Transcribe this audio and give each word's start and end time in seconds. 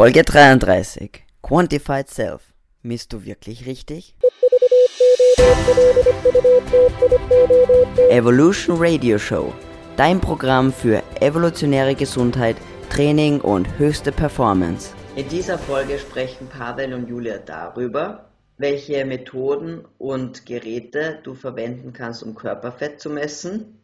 Folge 0.00 0.24
33. 0.24 1.26
Quantified 1.42 2.08
Self. 2.08 2.54
Misst 2.80 3.12
du 3.12 3.26
wirklich 3.26 3.66
richtig? 3.66 4.16
Evolution 8.08 8.78
Radio 8.78 9.18
Show. 9.18 9.52
Dein 9.98 10.18
Programm 10.18 10.72
für 10.72 11.02
evolutionäre 11.20 11.94
Gesundheit, 11.94 12.56
Training 12.88 13.42
und 13.42 13.78
höchste 13.78 14.10
Performance. 14.10 14.94
In 15.16 15.28
dieser 15.28 15.58
Folge 15.58 15.98
sprechen 15.98 16.48
Pavel 16.48 16.94
und 16.94 17.06
Julia 17.06 17.36
darüber, 17.36 18.30
welche 18.56 19.04
Methoden 19.04 19.84
und 19.98 20.46
Geräte 20.46 21.18
du 21.24 21.34
verwenden 21.34 21.92
kannst, 21.92 22.22
um 22.22 22.34
Körperfett 22.34 23.02
zu 23.02 23.10
messen, 23.10 23.82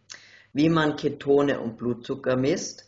wie 0.55 0.71
man 0.71 0.97
Ketone 0.97 1.61
und 1.61 1.77
Blutzucker 1.77 2.37
misst 2.37 2.86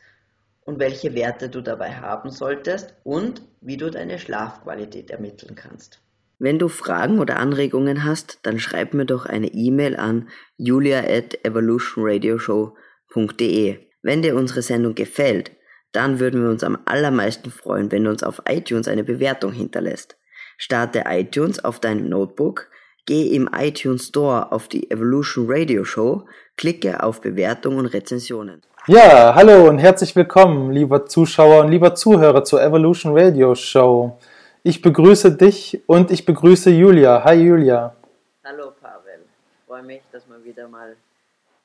und 0.68 0.78
welche 0.78 1.14
Werte 1.14 1.48
du 1.48 1.62
dabei 1.62 1.94
haben 1.94 2.30
solltest 2.30 2.94
und 3.02 3.40
wie 3.62 3.78
du 3.78 3.90
deine 3.90 4.18
Schlafqualität 4.18 5.10
ermitteln 5.10 5.54
kannst. 5.54 6.02
Wenn 6.38 6.58
du 6.58 6.68
Fragen 6.68 7.20
oder 7.20 7.38
Anregungen 7.38 8.04
hast, 8.04 8.40
dann 8.42 8.58
schreib 8.58 8.92
mir 8.92 9.06
doch 9.06 9.24
eine 9.24 9.46
E-Mail 9.46 9.96
an 9.96 10.28
julia 10.58 10.98
at 10.98 11.42
evolutionradioshow.de. 11.42 13.78
Wenn 14.02 14.20
dir 14.20 14.36
unsere 14.36 14.60
Sendung 14.60 14.94
gefällt, 14.94 15.52
dann 15.92 16.20
würden 16.20 16.42
wir 16.42 16.50
uns 16.50 16.62
am 16.62 16.76
allermeisten 16.84 17.50
freuen, 17.50 17.90
wenn 17.90 18.04
du 18.04 18.10
uns 18.10 18.22
auf 18.22 18.42
iTunes 18.46 18.88
eine 18.88 19.04
Bewertung 19.04 19.52
hinterlässt. 19.52 20.18
Starte 20.58 21.04
iTunes 21.06 21.64
auf 21.64 21.80
deinem 21.80 22.10
Notebook, 22.10 22.68
geh 23.06 23.34
im 23.34 23.48
iTunes 23.56 24.08
Store 24.08 24.52
auf 24.52 24.68
die 24.68 24.90
Evolution 24.90 25.46
Radio 25.48 25.84
Show, 25.84 26.26
klicke 26.58 27.02
auf 27.02 27.22
Bewertung 27.22 27.78
und 27.78 27.86
Rezensionen. 27.86 28.60
Ja, 28.90 29.34
hallo 29.34 29.68
und 29.68 29.76
herzlich 29.76 30.16
willkommen, 30.16 30.72
lieber 30.72 31.04
Zuschauer 31.04 31.60
und 31.60 31.70
lieber 31.70 31.94
Zuhörer 31.94 32.42
zur 32.42 32.62
Evolution 32.62 33.12
Radio 33.14 33.54
Show. 33.54 34.18
Ich 34.62 34.80
begrüße 34.80 35.36
dich 35.36 35.82
und 35.86 36.10
ich 36.10 36.24
begrüße 36.24 36.70
Julia. 36.70 37.22
Hi 37.22 37.34
Julia. 37.34 37.94
Hallo 38.42 38.70
Pavel. 38.80 39.26
Ich 39.26 39.66
freue 39.66 39.82
mich, 39.82 40.00
dass 40.10 40.26
wir 40.26 40.42
wieder 40.42 40.68
mal 40.68 40.96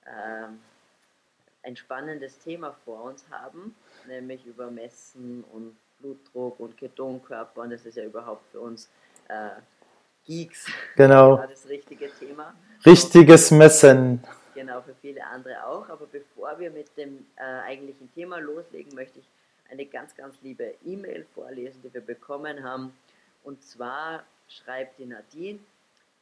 ähm, 0.05 0.59
ein 1.63 1.77
spannendes 1.77 2.39
Thema 2.39 2.75
vor 2.83 3.03
uns 3.03 3.23
haben, 3.31 3.73
nämlich 4.05 4.45
über 4.45 4.69
Messen 4.69 5.45
und 5.53 5.77
Blutdruck 5.99 6.59
und 6.59 6.75
Ketonkörper. 6.77 7.61
Und 7.61 7.69
das 7.69 7.85
ist 7.85 7.95
ja 7.95 8.03
überhaupt 8.03 8.43
für 8.51 8.59
uns 8.59 8.89
äh, 9.29 9.61
Geeks 10.25 10.65
genau. 10.97 11.37
das 11.49 11.69
richtige 11.69 12.09
Thema. 12.19 12.53
Richtiges 12.85 13.49
Messen 13.49 14.21
genau 14.53 14.81
für 14.81 14.95
viele 15.01 15.25
andere 15.25 15.65
auch. 15.65 15.89
Bevor 16.53 16.65
wir 16.65 16.71
mit 16.71 16.95
dem 16.97 17.25
äh, 17.37 17.41
eigentlichen 17.41 18.13
Thema 18.13 18.37
loslegen, 18.37 18.93
möchte 18.93 19.17
ich 19.17 19.25
eine 19.71 19.87
ganz, 19.87 20.15
ganz 20.15 20.39
liebe 20.43 20.75
E-Mail 20.85 21.25
vorlesen, 21.33 21.81
die 21.81 21.91
wir 21.91 22.01
bekommen 22.01 22.63
haben. 22.63 22.95
Und 23.43 23.63
zwar 23.63 24.23
schreibt 24.47 24.99
die 24.99 25.07
Nadine, 25.07 25.57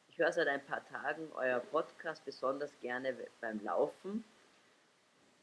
ich 0.10 0.18
höre 0.18 0.32
seit 0.32 0.48
ein 0.48 0.64
paar 0.66 0.88
Tagen 0.88 1.28
euer 1.36 1.60
Podcast 1.60 2.24
besonders 2.24 2.72
gerne 2.80 3.14
beim 3.42 3.62
Laufen, 3.66 4.24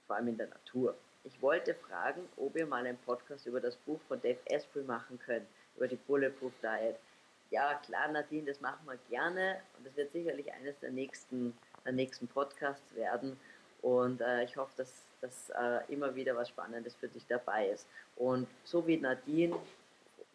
vor 0.06 0.17
allem 0.17 0.28
in 0.28 0.39
der 0.39 0.48
Natur. 0.48 0.95
Ich 1.25 1.42
wollte 1.42 1.75
fragen, 1.75 2.27
ob 2.39 2.56
ihr 2.56 2.64
mal 2.64 2.86
einen 2.86 2.97
Podcast 2.97 3.45
über 3.45 3.61
das 3.61 3.77
Buch 3.77 4.00
von 4.08 4.19
Dave 4.23 4.41
Asprey 4.48 4.84
machen 4.84 5.19
könnt, 5.19 5.47
über 5.77 5.86
die 5.86 5.97
Bulletproof 5.97 6.55
Diet. 6.62 6.97
Ja, 7.50 7.75
klar, 7.75 8.08
Nadine, 8.08 8.47
das 8.47 8.62
machen 8.62 8.86
wir 8.86 8.98
gerne 9.11 9.61
und 9.77 9.86
das 9.86 9.95
wird 9.97 10.12
sicherlich 10.12 10.50
eines 10.50 10.78
der 10.78 10.92
nächsten 10.92 11.52
der 11.89 11.95
nächsten 11.95 12.28
Podcasts 12.28 12.95
werden. 12.95 13.39
Und 13.82 14.20
äh, 14.20 14.44
ich 14.44 14.56
hoffe, 14.56 14.72
dass, 14.76 14.92
dass 15.20 15.50
äh, 15.50 15.92
immer 15.92 16.14
wieder 16.14 16.34
was 16.36 16.48
Spannendes 16.48 16.94
für 16.94 17.08
dich 17.08 17.24
dabei 17.28 17.68
ist. 17.68 17.86
Und 18.16 18.46
so 18.64 18.86
wie 18.86 18.96
Nadine 18.96 19.56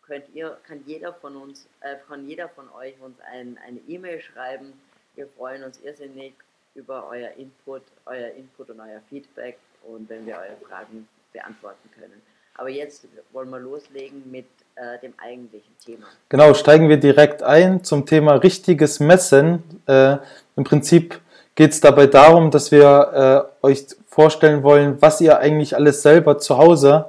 könnt 0.06 0.26
ihr, 0.34 0.58
kann 0.68 0.84
jeder 0.86 1.14
von 1.14 1.36
uns, 1.36 1.68
äh, 1.82 1.96
kann 2.08 2.28
jeder 2.28 2.50
von 2.50 2.70
euch 2.72 2.94
uns 3.02 3.18
ein, 3.32 3.58
eine 3.66 3.80
E-Mail 3.88 4.22
schreiben. 4.22 4.74
Wir 5.16 5.28
freuen 5.28 5.64
uns 5.64 5.80
irrsinnig 5.82 6.34
über 6.76 7.08
euer 7.10 7.32
Input, 7.32 7.84
euer 8.06 8.30
Input 8.32 8.70
und 8.70 8.80
euer 8.80 9.02
Feedback 9.10 9.58
und 9.84 10.10
wenn 10.10 10.26
wir 10.26 10.36
eure 10.36 10.58
Fragen 10.68 11.08
beantworten 11.32 11.90
können. 11.98 12.22
Aber 12.56 12.70
jetzt 12.70 13.06
wollen 13.32 13.50
wir 13.50 13.60
loslegen 13.60 14.30
mit 14.30 14.46
äh, 14.76 15.00
dem 15.00 15.14
eigentlichen 15.18 15.76
Thema. 15.84 16.06
Genau, 16.30 16.54
steigen 16.54 16.88
wir 16.88 16.98
direkt 16.98 17.42
ein 17.42 17.84
zum 17.84 18.06
Thema 18.06 18.36
richtiges 18.36 19.00
Messen. 19.00 19.64
Äh, 19.88 20.18
Im 20.56 20.64
Prinzip 20.64 21.20
geht 21.56 21.72
es 21.72 21.80
dabei 21.80 22.08
darum, 22.08 22.52
dass 22.52 22.72
wir 22.72 23.50
äh, 23.62 23.66
euch 23.66 23.86
vorstellen 24.08 24.64
wollen, 24.64 25.02
was 25.02 25.22
ihr 25.22 25.40
eigentlich 25.40 25.76
alles 25.76 26.02
selber 26.02 26.38
zu 26.38 26.58
Hause 26.58 27.06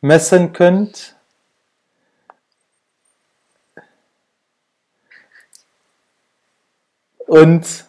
messen 0.00 0.52
könnt. 0.52 1.14
Und, 7.26 7.84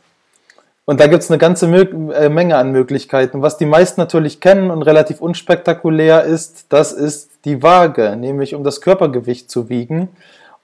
und 0.86 1.00
da 1.00 1.08
gibt 1.08 1.24
es 1.24 1.32
eine 1.32 1.40
ganze 1.40 1.66
äh, 1.66 2.30
Menge 2.30 2.58
an 2.58 2.72
Möglichkeiten. 2.72 3.42
Was 3.42 3.58
die 3.58 3.66
meisten 3.66 4.00
natürlich 4.00 4.40
kennen 4.40 4.70
und 4.70 4.84
relativ 4.84 5.20
unspektakulär 5.20 6.24
ist, 6.24 6.66
das 6.70 6.94
ist 6.94 7.32
die 7.46 7.64
Waage, 7.64 8.16
nämlich 8.16 8.54
um 8.54 8.64
das 8.64 8.82
Körpergewicht 8.82 9.50
zu 9.50 9.70
wiegen. 9.70 10.10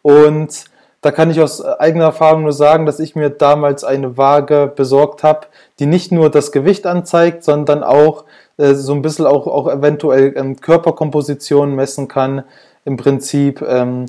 Und 0.03 0.65
da 1.01 1.11
kann 1.11 1.29
ich 1.29 1.39
aus 1.39 1.63
eigener 1.63 2.05
Erfahrung 2.05 2.43
nur 2.43 2.53
sagen, 2.53 2.85
dass 2.85 2.99
ich 2.99 3.15
mir 3.15 3.29
damals 3.29 3.83
eine 3.83 4.17
Waage 4.17 4.71
besorgt 4.75 5.23
habe, 5.23 5.47
die 5.79 5.85
nicht 5.85 6.11
nur 6.11 6.29
das 6.29 6.51
Gewicht 6.51 6.85
anzeigt, 6.85 7.43
sondern 7.43 7.83
auch 7.83 8.25
äh, 8.57 8.73
so 8.73 8.93
ein 8.93 9.01
bisschen 9.01 9.25
auch, 9.25 9.47
auch 9.47 9.71
eventuell 9.71 10.33
ähm, 10.35 10.59
Körperkompositionen 10.59 11.75
messen 11.75 12.07
kann. 12.07 12.43
Im 12.85 12.97
Prinzip 12.97 13.61
ähm, 13.61 14.07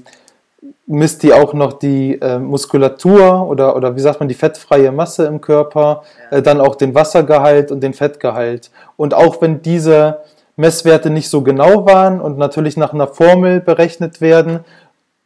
misst 0.86 1.22
die 1.22 1.34
auch 1.34 1.52
noch 1.52 1.74
die 1.74 2.18
äh, 2.20 2.38
Muskulatur 2.38 3.46
oder, 3.46 3.76
oder 3.76 3.94
wie 3.94 4.00
sagt 4.00 4.20
man, 4.20 4.28
die 4.28 4.34
fettfreie 4.34 4.90
Masse 4.90 5.26
im 5.26 5.40
Körper, 5.40 6.02
äh, 6.30 6.40
dann 6.40 6.60
auch 6.60 6.74
den 6.74 6.94
Wassergehalt 6.94 7.70
und 7.70 7.80
den 7.82 7.92
Fettgehalt. 7.92 8.70
Und 8.96 9.12
auch 9.12 9.42
wenn 9.42 9.60
diese 9.60 10.18
Messwerte 10.56 11.10
nicht 11.10 11.28
so 11.28 11.42
genau 11.42 11.86
waren 11.86 12.20
und 12.20 12.38
natürlich 12.38 12.76
nach 12.76 12.92
einer 12.92 13.06
Formel 13.06 13.60
berechnet 13.60 14.20
werden, 14.20 14.60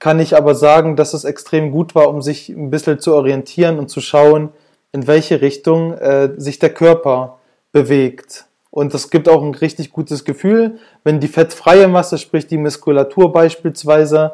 kann 0.03 0.19
ich 0.19 0.37
aber 0.37 0.57
sagen, 0.57 0.97
dass 0.97 1.15
es 1.15 1.23
extrem 1.23 1.71
gut 1.71 1.95
war, 1.95 2.09
um 2.09 2.23
sich 2.23 2.49
ein 2.49 2.71
bisschen 2.71 2.99
zu 2.99 3.15
orientieren 3.15 3.79
und 3.79 3.89
zu 3.89 4.01
schauen, 4.01 4.49
in 4.91 5.07
welche 5.07 5.41
Richtung 5.41 5.93
äh, 5.93 6.31
sich 6.39 6.59
der 6.59 6.75
Körper 6.75 7.39
bewegt. 7.71 8.47
Und 8.73 8.95
das 8.95 9.11
gibt 9.11 9.29
auch 9.29 9.41
ein 9.45 9.55
richtig 9.55 9.93
gutes 9.93 10.25
Gefühl, 10.25 10.81
wenn 11.05 11.21
die 11.21 11.29
fettfreie 11.29 11.87
Masse, 11.87 12.19
sprich 12.19 12.49
die 12.49 12.59
Muskulatur 12.59 13.33
beispielsweise, 13.33 14.33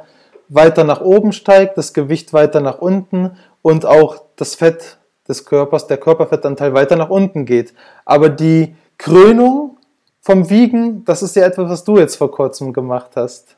weiter 0.48 0.84
nach 0.84 1.02
oben 1.02 1.32
steigt, 1.32 1.76
das 1.76 1.92
Gewicht 1.92 2.32
weiter 2.32 2.62
nach 2.62 2.78
unten 2.78 3.32
und 3.60 3.84
auch 3.84 4.22
das 4.36 4.54
Fett 4.54 4.96
des 5.28 5.44
Körpers, 5.44 5.86
der 5.86 5.98
Körperfettanteil 5.98 6.72
weiter 6.72 6.96
nach 6.96 7.10
unten 7.10 7.44
geht. 7.44 7.74
Aber 8.06 8.30
die 8.30 8.74
Krönung 8.96 9.76
vom 10.22 10.48
Wiegen, 10.48 11.04
das 11.04 11.22
ist 11.22 11.36
ja 11.36 11.44
etwas, 11.44 11.68
was 11.68 11.84
du 11.84 11.98
jetzt 11.98 12.16
vor 12.16 12.30
kurzem 12.30 12.72
gemacht 12.72 13.10
hast 13.16 13.57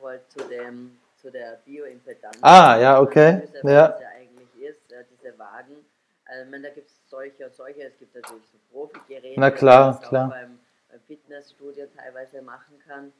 wollte 0.00 0.28
zu, 0.28 0.48
dem, 0.48 0.98
zu 1.16 1.30
der 1.30 1.56
Bioimpedanz. 1.64 2.38
Ah, 2.42 2.78
ja, 2.78 3.00
okay. 3.00 3.42
Wissen, 3.42 3.68
ja. 3.68 3.90
Was 3.94 4.00
ja 4.00 4.08
eigentlich 4.08 4.54
ist, 4.56 4.80
diese 5.10 5.38
Wagen. 5.38 5.84
Also, 6.26 6.50
meine, 6.50 6.68
da 6.68 6.74
gibt 6.74 6.88
es 6.88 7.08
solche 7.08 7.46
und 7.46 7.54
solche. 7.54 7.82
Es 7.82 7.98
gibt 7.98 8.14
natürlich 8.14 8.46
so 8.46 8.58
Profi-Geräte, 8.70 9.38
Na 9.38 9.50
klar, 9.50 9.92
man 9.92 10.02
klar. 10.02 10.26
auch 10.26 10.30
beim, 10.30 10.58
beim 10.88 11.00
Fitnessstudio 11.00 11.86
teilweise 11.94 12.42
machen 12.42 12.78
kann. 12.86 13.12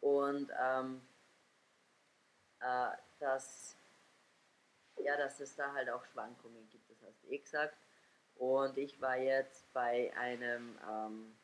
Und 0.00 0.50
ähm, 0.62 1.00
äh, 2.60 2.96
dass, 3.18 3.76
ja, 4.98 5.16
dass 5.16 5.40
es 5.40 5.56
da 5.56 5.72
halt 5.72 5.90
auch 5.90 6.04
Schwankungen 6.06 6.68
gibt, 6.70 6.90
das 6.90 6.98
hast 7.06 7.22
du 7.22 7.28
eh 7.30 7.38
gesagt. 7.38 7.76
Und 8.36 8.76
ich 8.78 9.00
war 9.00 9.16
jetzt 9.16 9.72
bei 9.72 10.12
einem, 10.16 10.78
ähm, 10.90 11.36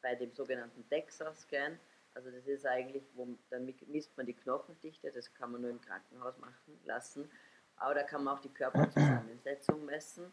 bei 0.00 0.14
dem 0.14 0.32
sogenannten 0.32 0.88
DEXA-Scan. 0.90 1.78
Also 2.14 2.30
das 2.30 2.46
ist 2.46 2.64
eigentlich, 2.64 3.04
wo, 3.14 3.26
dann 3.50 3.72
misst 3.88 4.16
man 4.16 4.26
die 4.26 4.34
Knochendichte, 4.34 5.10
das 5.10 5.34
kann 5.34 5.52
man 5.52 5.62
nur 5.62 5.70
im 5.70 5.80
Krankenhaus 5.80 6.38
machen 6.38 6.80
lassen. 6.84 7.28
Aber 7.76 7.94
da 7.94 8.04
kann 8.04 8.22
man 8.22 8.36
auch 8.36 8.40
die 8.40 8.52
Körperzusammensetzung 8.52 9.84
messen. 9.84 10.30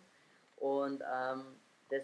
Und 0.58 1.02
ähm, 1.02 1.56
das 1.90 2.04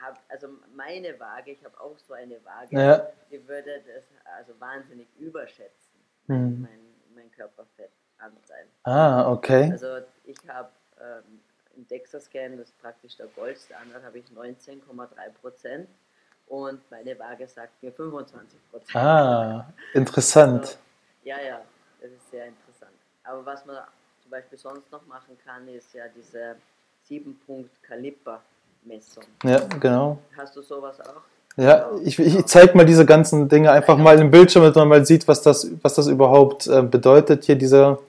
hab, 0.00 0.18
also 0.28 0.48
meine 0.74 1.18
Waage, 1.18 1.50
ich 1.50 1.64
habe 1.64 1.78
auch 1.80 1.98
so 1.98 2.14
eine 2.14 2.42
Waage, 2.44 2.76
ja. 2.76 3.08
die 3.30 3.46
würde 3.46 3.82
das 3.86 4.04
also 4.36 4.58
wahnsinnig 4.60 5.08
überschätzen, 5.18 6.00
mhm. 6.28 6.62
mein, 6.62 6.80
mein 7.14 7.30
Körperfettanteil. 7.32 8.66
Ah, 8.84 9.30
okay. 9.30 9.70
Also 9.72 9.98
ich 10.24 10.38
habe 10.48 10.70
ähm, 11.00 11.40
im 11.76 11.86
DEXA-Scan, 11.88 12.56
das 12.56 12.68
ist 12.68 12.78
praktisch 12.78 13.16
der 13.16 13.26
Goldstandard, 13.26 14.04
habe 14.04 14.18
ich 14.18 14.26
19,3 14.26 15.30
Prozent 15.40 15.88
und 16.50 16.80
meine 16.90 17.18
Waage 17.18 17.48
sagt 17.48 17.82
mir 17.82 17.92
25 17.92 18.58
Prozent. 18.70 18.96
Ah, 18.96 19.64
interessant. 19.94 20.60
Also, 20.62 20.74
ja, 21.22 21.36
ja, 21.40 21.60
das 22.02 22.10
ist 22.10 22.30
sehr 22.30 22.44
interessant. 22.46 22.92
Aber 23.22 23.46
was 23.46 23.64
man 23.64 23.76
zum 24.20 24.32
Beispiel 24.32 24.58
sonst 24.58 24.90
noch 24.90 25.06
machen 25.06 25.38
kann, 25.44 25.68
ist 25.68 25.94
ja 25.94 26.06
diese 26.14 26.56
7-Punkt-Kaliper-Messung. 27.08 29.22
Ja, 29.44 29.60
genau. 29.78 30.18
Hast 30.36 30.56
du 30.56 30.62
sowas 30.62 31.00
auch? 31.00 31.22
Ja, 31.56 31.88
ich, 32.02 32.18
ich 32.18 32.44
zeige 32.46 32.76
mal 32.76 32.84
diese 32.84 33.06
ganzen 33.06 33.48
Dinge 33.48 33.70
einfach 33.70 33.96
mal 33.96 34.18
im 34.18 34.32
Bildschirm, 34.32 34.62
damit 34.62 34.76
man 34.76 34.88
mal 34.88 35.06
sieht, 35.06 35.26
was 35.28 35.42
das, 35.42 35.70
was 35.82 35.94
das 35.94 36.08
überhaupt 36.08 36.66
äh, 36.66 36.82
bedeutet, 36.82 37.44
hier 37.44 37.56
dieser 37.56 38.00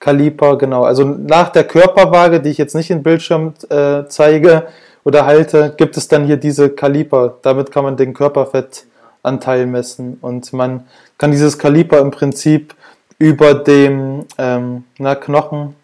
Kaliper. 0.00 0.58
Genau, 0.58 0.82
also 0.82 1.04
nach 1.04 1.50
der 1.50 1.62
Körperwaage, 1.64 2.40
die 2.40 2.50
ich 2.50 2.58
jetzt 2.58 2.74
nicht 2.74 2.90
im 2.90 3.04
Bildschirm 3.04 3.54
äh, 3.68 4.08
zeige 4.08 4.66
oder 5.04 5.26
halte, 5.26 5.74
gibt 5.76 5.96
es 5.96 6.08
dann 6.08 6.24
hier 6.24 6.36
diese 6.36 6.70
Kaliper. 6.70 7.38
Damit 7.42 7.70
kann 7.70 7.84
man 7.84 7.96
den 7.96 8.14
Körperfettanteil 8.14 9.66
messen 9.66 10.18
und 10.20 10.52
man 10.52 10.86
kann 11.18 11.30
dieses 11.30 11.58
Kaliper 11.58 12.00
im 12.00 12.10
Prinzip 12.10 12.74
über 13.18 13.54
dem 13.54 14.26
ähm, 14.38 14.84
na, 14.98 15.14
Knochen. 15.14 15.76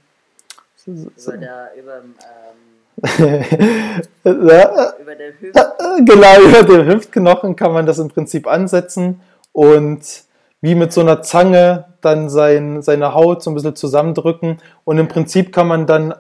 Über, 0.87 1.37
der, 1.37 1.71
über, 1.79 2.01
ähm, 3.19 4.49
ja, 4.49 4.93
über 5.01 5.15
den 5.15 5.35
Hüft. 5.39 5.59
Genau, 6.07 6.41
über 6.41 6.63
den 6.63 6.87
Hüftknochen 6.87 7.57
kann 7.57 7.73
man 7.73 7.87
das 7.87 7.99
im 7.99 8.09
Prinzip 8.09 8.47
ansetzen 8.47 9.21
und 9.53 10.01
wie 10.61 10.75
mit 10.75 10.93
so 10.93 11.01
einer 11.01 11.23
Zange 11.23 11.87
dann 12.01 12.29
sein, 12.29 12.83
seine 12.83 13.15
Haut 13.15 13.43
so 13.43 13.51
ein 13.51 13.55
bisschen 13.55 13.77
zusammendrücken. 13.77 14.59
Und 14.85 14.99
im 14.99 15.09
Prinzip 15.09 15.53
kann 15.53 15.69
man 15.69 15.87
dann 15.87 16.15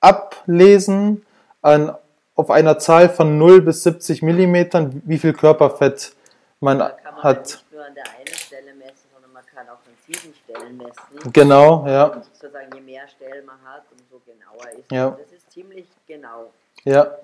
ablesen 0.00 1.22
an, 1.60 1.92
auf 2.34 2.50
einer 2.50 2.78
Zahl 2.78 3.08
von 3.08 3.38
0 3.38 3.62
bis 3.62 3.82
70 3.82 4.22
Millimetern, 4.22 5.02
wie 5.04 5.18
viel 5.18 5.32
Körperfett 5.32 6.12
man, 6.60 6.78
man 6.78 6.92
hat. 7.18 7.62
Nur 7.70 7.84
an 7.84 7.94
der 7.94 8.04
einen 8.04 8.34
Stelle 8.34 8.74
messen, 8.78 9.08
sondern 9.12 9.32
man 9.32 9.42
kann 9.46 9.66
auch 9.68 9.80
an 9.86 9.94
sieben 10.06 10.34
Stellen 10.34 10.76
messen. 10.76 11.32
Genau, 11.32 11.86
ja. 11.86 12.04
Und 12.06 12.24
sozusagen 12.24 12.74
je 12.74 12.80
mehr 12.80 13.06
Stellen 13.08 13.44
man 13.46 13.56
hat, 13.64 13.84
umso 13.90 14.22
genauer 14.24 14.78
ist 14.78 14.90
ja. 14.90 15.10
Das 15.10 15.32
ist 15.32 15.52
ziemlich 15.52 15.86
genau. 16.06 16.52
Ja, 16.84 17.18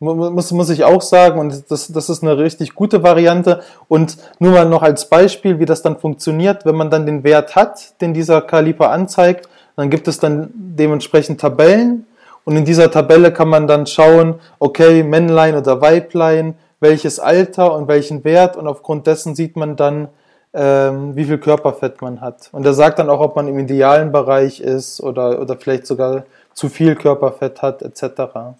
muss, 0.00 0.52
muss 0.52 0.70
ich 0.70 0.84
auch 0.84 1.02
sagen, 1.02 1.40
und 1.40 1.70
das, 1.70 1.88
das 1.88 2.08
ist 2.08 2.22
eine 2.22 2.38
richtig 2.38 2.74
gute 2.74 3.02
Variante. 3.02 3.62
Und 3.88 4.16
nur 4.38 4.52
mal 4.52 4.68
noch 4.68 4.82
als 4.82 5.08
Beispiel, 5.08 5.58
wie 5.58 5.64
das 5.64 5.82
dann 5.82 5.98
funktioniert, 5.98 6.64
wenn 6.64 6.76
man 6.76 6.90
dann 6.90 7.04
den 7.04 7.24
Wert 7.24 7.56
hat, 7.56 8.00
den 8.00 8.14
dieser 8.14 8.42
Kaliper 8.42 8.90
anzeigt, 8.90 9.48
dann 9.76 9.90
gibt 9.90 10.06
es 10.06 10.18
dann 10.20 10.50
dementsprechend 10.54 11.40
Tabellen. 11.40 12.06
Und 12.48 12.56
in 12.56 12.64
dieser 12.64 12.90
Tabelle 12.90 13.30
kann 13.30 13.50
man 13.50 13.66
dann 13.66 13.86
schauen, 13.86 14.36
okay, 14.58 15.02
Männlein 15.02 15.54
oder 15.54 15.82
Weiblein, 15.82 16.54
welches 16.80 17.20
Alter 17.20 17.74
und 17.74 17.88
welchen 17.88 18.24
Wert. 18.24 18.56
Und 18.56 18.66
aufgrund 18.66 19.06
dessen 19.06 19.34
sieht 19.34 19.54
man 19.54 19.76
dann, 19.76 20.08
ähm, 20.54 21.14
wie 21.14 21.26
viel 21.26 21.36
Körperfett 21.36 22.00
man 22.00 22.22
hat. 22.22 22.48
Und 22.52 22.64
er 22.64 22.72
sagt 22.72 23.00
dann 23.00 23.10
auch, 23.10 23.20
ob 23.20 23.36
man 23.36 23.48
im 23.48 23.58
idealen 23.58 24.12
Bereich 24.12 24.60
ist 24.60 25.02
oder, 25.02 25.42
oder 25.42 25.58
vielleicht 25.58 25.86
sogar 25.86 26.24
zu 26.54 26.70
viel 26.70 26.96
Körperfett 26.96 27.60
hat, 27.60 27.82
etc. 27.82 28.54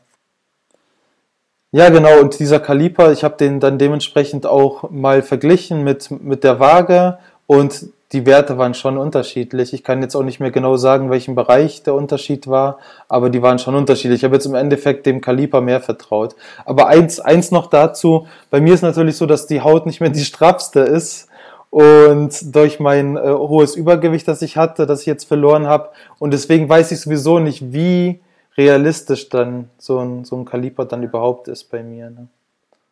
Ja, 1.73 1.89
genau, 1.89 2.21
und 2.21 2.39
dieser 2.39 2.61
Kaliper, 2.61 3.11
ich 3.11 3.25
habe 3.25 3.39
den 3.39 3.59
dann 3.59 3.79
dementsprechend 3.79 4.45
auch 4.45 4.91
mal 4.91 5.23
verglichen 5.23 5.83
mit, 5.83 6.11
mit 6.11 6.45
der 6.45 6.61
Waage 6.61 7.17
und 7.47 7.87
die 8.13 8.25
Werte 8.25 8.57
waren 8.57 8.73
schon 8.73 8.97
unterschiedlich. 8.97 9.75
Ich 9.75 9.85
kann 9.85 10.01
jetzt 10.01 10.15
auch 10.15 10.23
nicht 10.23 10.41
mehr 10.41 10.51
genau 10.51 10.77
sagen, 10.77 11.11
welchen 11.11 11.35
Bereich 11.35 11.83
der 11.83 11.95
Unterschied 11.95 12.47
war, 12.47 12.79
aber 13.07 13.29
die 13.29 13.43
waren 13.43 13.59
schon 13.59 13.75
unterschiedlich. 13.75 14.21
Ich 14.21 14.25
habe 14.25 14.37
jetzt 14.37 14.47
im 14.47 14.55
Endeffekt 14.55 15.05
dem 15.05 15.21
Kaliper 15.21 15.61
mehr 15.61 15.81
vertraut. 15.81 16.35
Aber 16.65 16.87
eins, 16.87 17.21
eins 17.21 17.51
noch 17.51 17.67
dazu, 17.67 18.27
bei 18.51 18.61
mir 18.61 18.73
ist 18.73 18.83
natürlich 18.83 19.17
so, 19.17 19.27
dass 19.27 19.47
die 19.47 19.61
Haut 19.61 19.85
nicht 19.85 20.01
mehr 20.01 20.11
die 20.11 20.25
straffste 20.25 20.81
ist 20.81 21.29
und 21.71 22.55
durch 22.55 22.81
mein 22.81 23.17
äh, 23.19 23.31
hohes 23.31 23.77
Übergewicht, 23.77 24.27
das 24.27 24.41
ich 24.41 24.57
hatte, 24.57 24.87
das 24.87 25.01
ich 25.01 25.07
jetzt 25.07 25.25
verloren 25.25 25.67
habe 25.67 25.91
und 26.19 26.33
deswegen 26.33 26.67
weiß 26.69 26.93
ich 26.93 27.01
sowieso 27.01 27.41
nicht, 27.41 27.75
wie 27.75 28.21
realistisch 28.57 29.29
dann 29.29 29.69
so 29.77 29.99
ein, 29.99 30.25
so 30.25 30.37
ein 30.37 30.47
Kaliber 30.47 30.87
dann 30.87 31.03
überhaupt 31.03 31.47
ist 31.49 31.65
bei 31.71 31.83
mir. 31.83 32.09
Ne? 32.09 32.29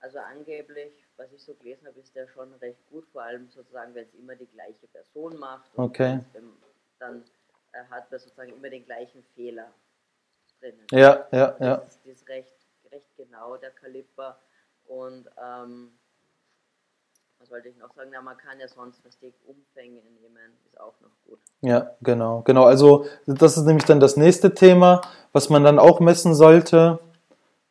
Also 0.07 0.21
angeblich, 0.21 0.93
was 1.17 1.33
ich 1.33 1.43
so 1.43 1.53
gelesen 1.55 1.85
habe, 1.85 1.99
ist 1.99 2.15
der 2.15 2.29
schon 2.29 2.55
recht 2.61 2.79
gut, 2.91 3.09
vor 3.09 3.23
allem 3.23 3.49
sozusagen, 3.49 3.93
wenn 3.97 4.05
es 4.05 4.15
immer 4.15 4.37
die 4.37 4.47
gleiche 4.47 4.87
Person 4.87 5.37
macht. 5.37 5.69
okay. 5.77 6.21
Dann 7.01 7.25
äh, 7.73 7.83
hat 7.91 8.07
er 8.13 8.21
sozusagen 8.21 8.53
immer 8.53 8.71
den 8.71 8.85
gleichen 8.85 9.25
Fehler 9.35 9.67
drinnen. 10.61 10.87
Ja, 10.93 11.27
ja, 11.33 11.57
ja. 11.59 11.77
Das 11.79 11.89
ist, 11.89 12.07
das 12.07 12.13
ist 12.13 12.29
recht, 12.29 12.55
recht 12.93 13.17
genau, 13.17 13.57
der 13.57 13.73
Kaliber. 13.73 14.39
Und 14.87 15.29
ähm, 15.45 15.91
was 17.41 17.51
wollte 17.51 17.69
ich 17.69 17.77
noch 17.77 17.93
sagen? 17.93 18.11
Na, 18.13 18.23
man 18.23 18.37
kann 18.37 18.61
ja 18.61 18.69
sonst 18.69 19.05
was 19.05 19.19
die 19.19 19.35
Umfänge 19.45 20.03
nehmen, 20.21 20.57
ist 20.67 20.81
auch 20.81 20.95
noch 21.01 21.11
gut. 21.27 21.41
Ja, 21.63 21.97
genau, 22.01 22.43
genau. 22.43 22.63
Also 22.63 23.07
das 23.27 23.57
ist 23.57 23.65
nämlich 23.65 23.87
dann 23.87 23.99
das 23.99 24.17
nächste 24.17 24.55
Thema, 24.55 25.01
was 25.33 25.51
man 25.51 25.65
dann 25.65 25.81
auch 25.81 25.99
messen 25.99 26.37
sollte. 26.37 27.01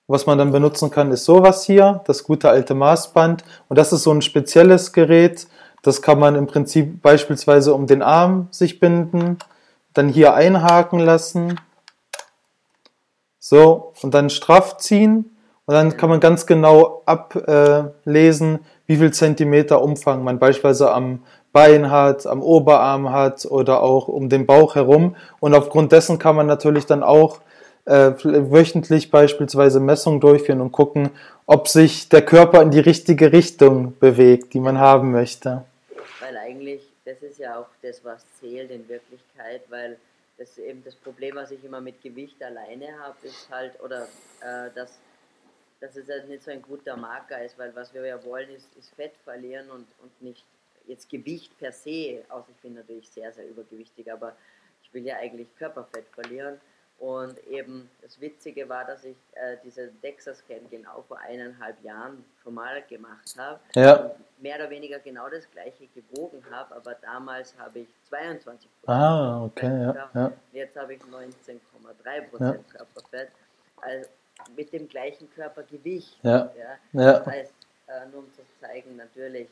Was 0.07 0.27
man 0.27 0.37
dann 0.37 0.51
benutzen 0.51 0.91
kann, 0.91 1.11
ist 1.11 1.25
sowas 1.25 1.63
hier, 1.63 2.01
das 2.05 2.23
gute 2.23 2.49
alte 2.49 2.75
Maßband. 2.75 3.43
Und 3.69 3.77
das 3.77 3.91
ist 3.91 4.03
so 4.03 4.11
ein 4.11 4.21
spezielles 4.21 4.93
Gerät. 4.93 5.47
Das 5.81 6.01
kann 6.01 6.19
man 6.19 6.35
im 6.35 6.45
Prinzip 6.45 7.01
beispielsweise 7.01 7.73
um 7.73 7.87
den 7.87 8.03
Arm 8.03 8.47
sich 8.51 8.79
binden, 8.79 9.39
dann 9.93 10.09
hier 10.09 10.35
einhaken 10.35 10.99
lassen. 10.99 11.59
So, 13.39 13.93
und 14.01 14.13
dann 14.13 14.29
straff 14.29 14.77
ziehen. 14.77 15.35
Und 15.65 15.73
dann 15.73 15.97
kann 15.97 16.09
man 16.09 16.19
ganz 16.19 16.45
genau 16.45 17.01
ablesen, 17.07 18.59
wie 18.85 18.97
viel 18.97 19.11
Zentimeter 19.11 19.81
Umfang 19.81 20.23
man 20.23 20.37
beispielsweise 20.37 20.91
am 20.93 21.23
Bein 21.51 21.89
hat, 21.89 22.27
am 22.27 22.43
Oberarm 22.43 23.11
hat 23.11 23.45
oder 23.45 23.81
auch 23.81 24.07
um 24.07 24.29
den 24.29 24.45
Bauch 24.45 24.75
herum. 24.75 25.15
Und 25.39 25.55
aufgrund 25.55 25.91
dessen 25.91 26.19
kann 26.19 26.35
man 26.35 26.45
natürlich 26.45 26.85
dann 26.85 27.01
auch 27.01 27.39
äh, 27.85 28.13
wöchentlich 28.23 29.11
beispielsweise 29.11 29.79
Messungen 29.79 30.19
durchführen 30.19 30.61
und 30.61 30.71
gucken, 30.71 31.11
ob 31.45 31.67
sich 31.67 32.09
der 32.09 32.23
Körper 32.23 32.61
in 32.61 32.71
die 32.71 32.79
richtige 32.79 33.31
Richtung 33.31 33.97
bewegt, 33.99 34.53
die 34.53 34.59
man 34.59 34.79
haben 34.79 35.11
möchte. 35.11 35.63
Weil 36.19 36.37
eigentlich, 36.37 36.81
das 37.05 37.21
ist 37.21 37.39
ja 37.39 37.59
auch 37.59 37.69
das, 37.81 38.03
was 38.03 38.25
zählt 38.39 38.71
in 38.71 38.87
Wirklichkeit, 38.89 39.61
weil 39.69 39.97
das 40.37 40.57
eben 40.57 40.83
das 40.83 40.95
Problem, 40.95 41.35
was 41.35 41.51
ich 41.51 41.63
immer 41.63 41.79
mit 41.79 42.01
Gewicht 42.01 42.41
alleine 42.43 42.87
habe, 42.99 43.15
ist 43.23 43.47
halt, 43.51 43.81
oder 43.81 44.03
äh, 44.41 44.69
dass 44.75 44.99
dass 45.79 45.95
es 45.95 46.09
halt 46.09 46.27
nicht 46.29 46.43
so 46.43 46.51
ein 46.51 46.61
guter 46.61 46.95
Marker 46.97 47.43
ist, 47.43 47.57
weil 47.57 47.75
was 47.75 47.93
wir 47.93 48.05
ja 48.05 48.23
wollen, 48.23 48.49
ist, 48.49 48.67
ist 48.77 48.93
Fett 48.95 49.13
verlieren 49.23 49.69
und, 49.69 49.85
und 50.01 50.21
nicht 50.21 50.43
jetzt 50.87 51.09
Gewicht 51.09 51.57
per 51.57 51.71
se, 51.71 52.23
außer 52.29 52.49
ich 52.49 52.61
bin 52.61 52.75
natürlich 52.75 53.09
sehr, 53.09 53.31
sehr 53.33 53.47
übergewichtig, 53.47 54.11
aber 54.11 54.35
ich 54.83 54.93
will 54.93 55.05
ja 55.05 55.17
eigentlich 55.17 55.47
Körperfett 55.57 56.07
verlieren. 56.13 56.59
Und 56.97 57.37
eben 57.47 57.89
das 58.01 58.19
Witzige 58.21 58.69
war, 58.69 58.85
dass 58.85 59.03
ich 59.03 59.17
äh, 59.33 59.57
diese 59.63 59.89
DEXA-Scan 60.01 60.69
genau 60.71 61.03
vor 61.07 61.19
eineinhalb 61.19 61.81
Jahren 61.83 62.23
schon 62.41 62.53
mal 62.53 62.81
gemacht 62.83 63.35
habe. 63.37 63.59
Ja. 63.75 64.11
Mehr 64.39 64.55
oder 64.55 64.69
weniger 64.69 64.99
genau 64.99 65.29
das 65.29 65.49
gleiche 65.51 65.87
gewogen 65.87 66.43
habe, 66.49 66.73
aber 66.75 66.95
damals 67.01 67.53
habe 67.59 67.79
ich 67.79 67.87
22 68.09 68.69
Ah, 68.85 69.43
okay, 69.43 69.65
ja, 69.65 70.09
ja. 70.13 70.31
Jetzt 70.53 70.77
habe 70.77 70.93
ich 70.93 71.01
19,3 71.01 72.21
Prozent 72.29 72.65
ja. 72.71 72.77
Körperfett. 72.77 73.29
Also 73.81 74.09
mit 74.55 74.71
dem 74.71 74.87
gleichen 74.87 75.29
Körpergewicht. 75.31 76.17
Ja. 76.23 76.51
ja. 76.57 77.01
ja. 77.01 77.13
Das 77.19 77.25
heißt, 77.25 77.53
äh, 77.87 78.05
nur 78.11 78.19
um 78.19 78.33
zu 78.33 78.41
zeigen, 78.61 78.95
natürlich, 78.95 79.49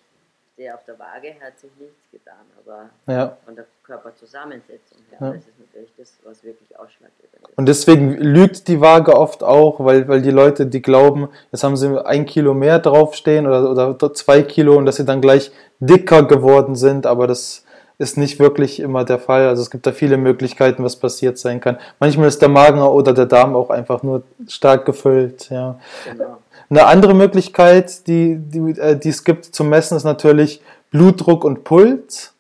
der 0.58 0.76
auf 0.76 0.84
der 0.86 1.00
Waage 1.00 1.34
hat 1.44 1.58
sich 1.60 1.72
nichts 1.80 2.12
getan, 2.12 2.46
aber 2.64 2.90
ja. 3.12 3.38
von 3.44 3.56
der 3.56 3.66
Körperzusammensetzung 3.84 5.00
her, 5.10 5.18
ja. 5.20 5.34
das 5.34 5.42
ist 5.42 5.60
natürlich 5.60 5.92
das, 5.98 6.14
was 6.24 6.44
wirklich 6.44 6.78
ausschlaggebend 6.78 7.48
ist. 7.50 7.58
Und 7.58 7.66
deswegen 7.66 8.14
lügt 8.14 8.68
die 8.68 8.80
Waage 8.80 9.16
oft 9.16 9.44
auch, 9.44 9.84
weil, 9.84 10.08
weil 10.08 10.22
die 10.22 10.32
Leute, 10.32 10.68
die 10.68 10.82
glauben, 10.82 11.30
jetzt 11.52 11.64
haben 11.64 11.76
sie 11.76 12.06
ein 12.06 12.26
Kilo 12.26 12.54
mehr 12.54 12.80
draufstehen 12.80 13.48
oder, 13.48 13.90
oder 13.90 14.14
zwei 14.14 14.44
Kilo 14.44 14.78
und 14.78 14.86
dass 14.86 14.98
sie 14.98 15.06
dann 15.06 15.22
gleich 15.22 15.52
dicker 15.80 16.24
geworden 16.24 16.76
sind, 16.76 17.06
aber 17.06 17.26
das 17.26 17.66
ist 17.98 18.18
nicht 18.18 18.40
wirklich 18.40 18.80
immer 18.80 19.06
der 19.06 19.20
Fall. 19.20 19.48
Also 19.48 19.62
es 19.62 19.70
gibt 19.70 19.86
da 19.88 19.92
viele 19.92 20.18
Möglichkeiten, 20.18 20.84
was 20.84 20.96
passiert 20.96 21.38
sein 21.38 21.62
kann. 21.62 21.78
Manchmal 22.00 22.28
ist 22.28 22.42
der 22.42 22.50
Magen 22.50 22.82
oder 22.82 23.14
der 23.14 23.26
Darm 23.26 23.56
auch 23.56 23.70
einfach 23.70 24.04
nur 24.04 24.24
stark 24.48 24.86
gefüllt. 24.86 25.50
Ja. 25.50 25.80
Genau. 26.06 26.38
Eine 26.74 26.88
andere 26.88 27.14
Möglichkeit, 27.14 28.08
die, 28.08 28.36
die, 28.36 28.72
äh, 28.80 28.98
die 28.98 29.10
es 29.10 29.24
gibt 29.24 29.46
zu 29.46 29.64
messen, 29.64 29.96
ist 29.96 30.06
natürlich 30.06 30.60
Blutdruck 30.90 31.46
und 31.46 31.64
Puls. 31.64 32.34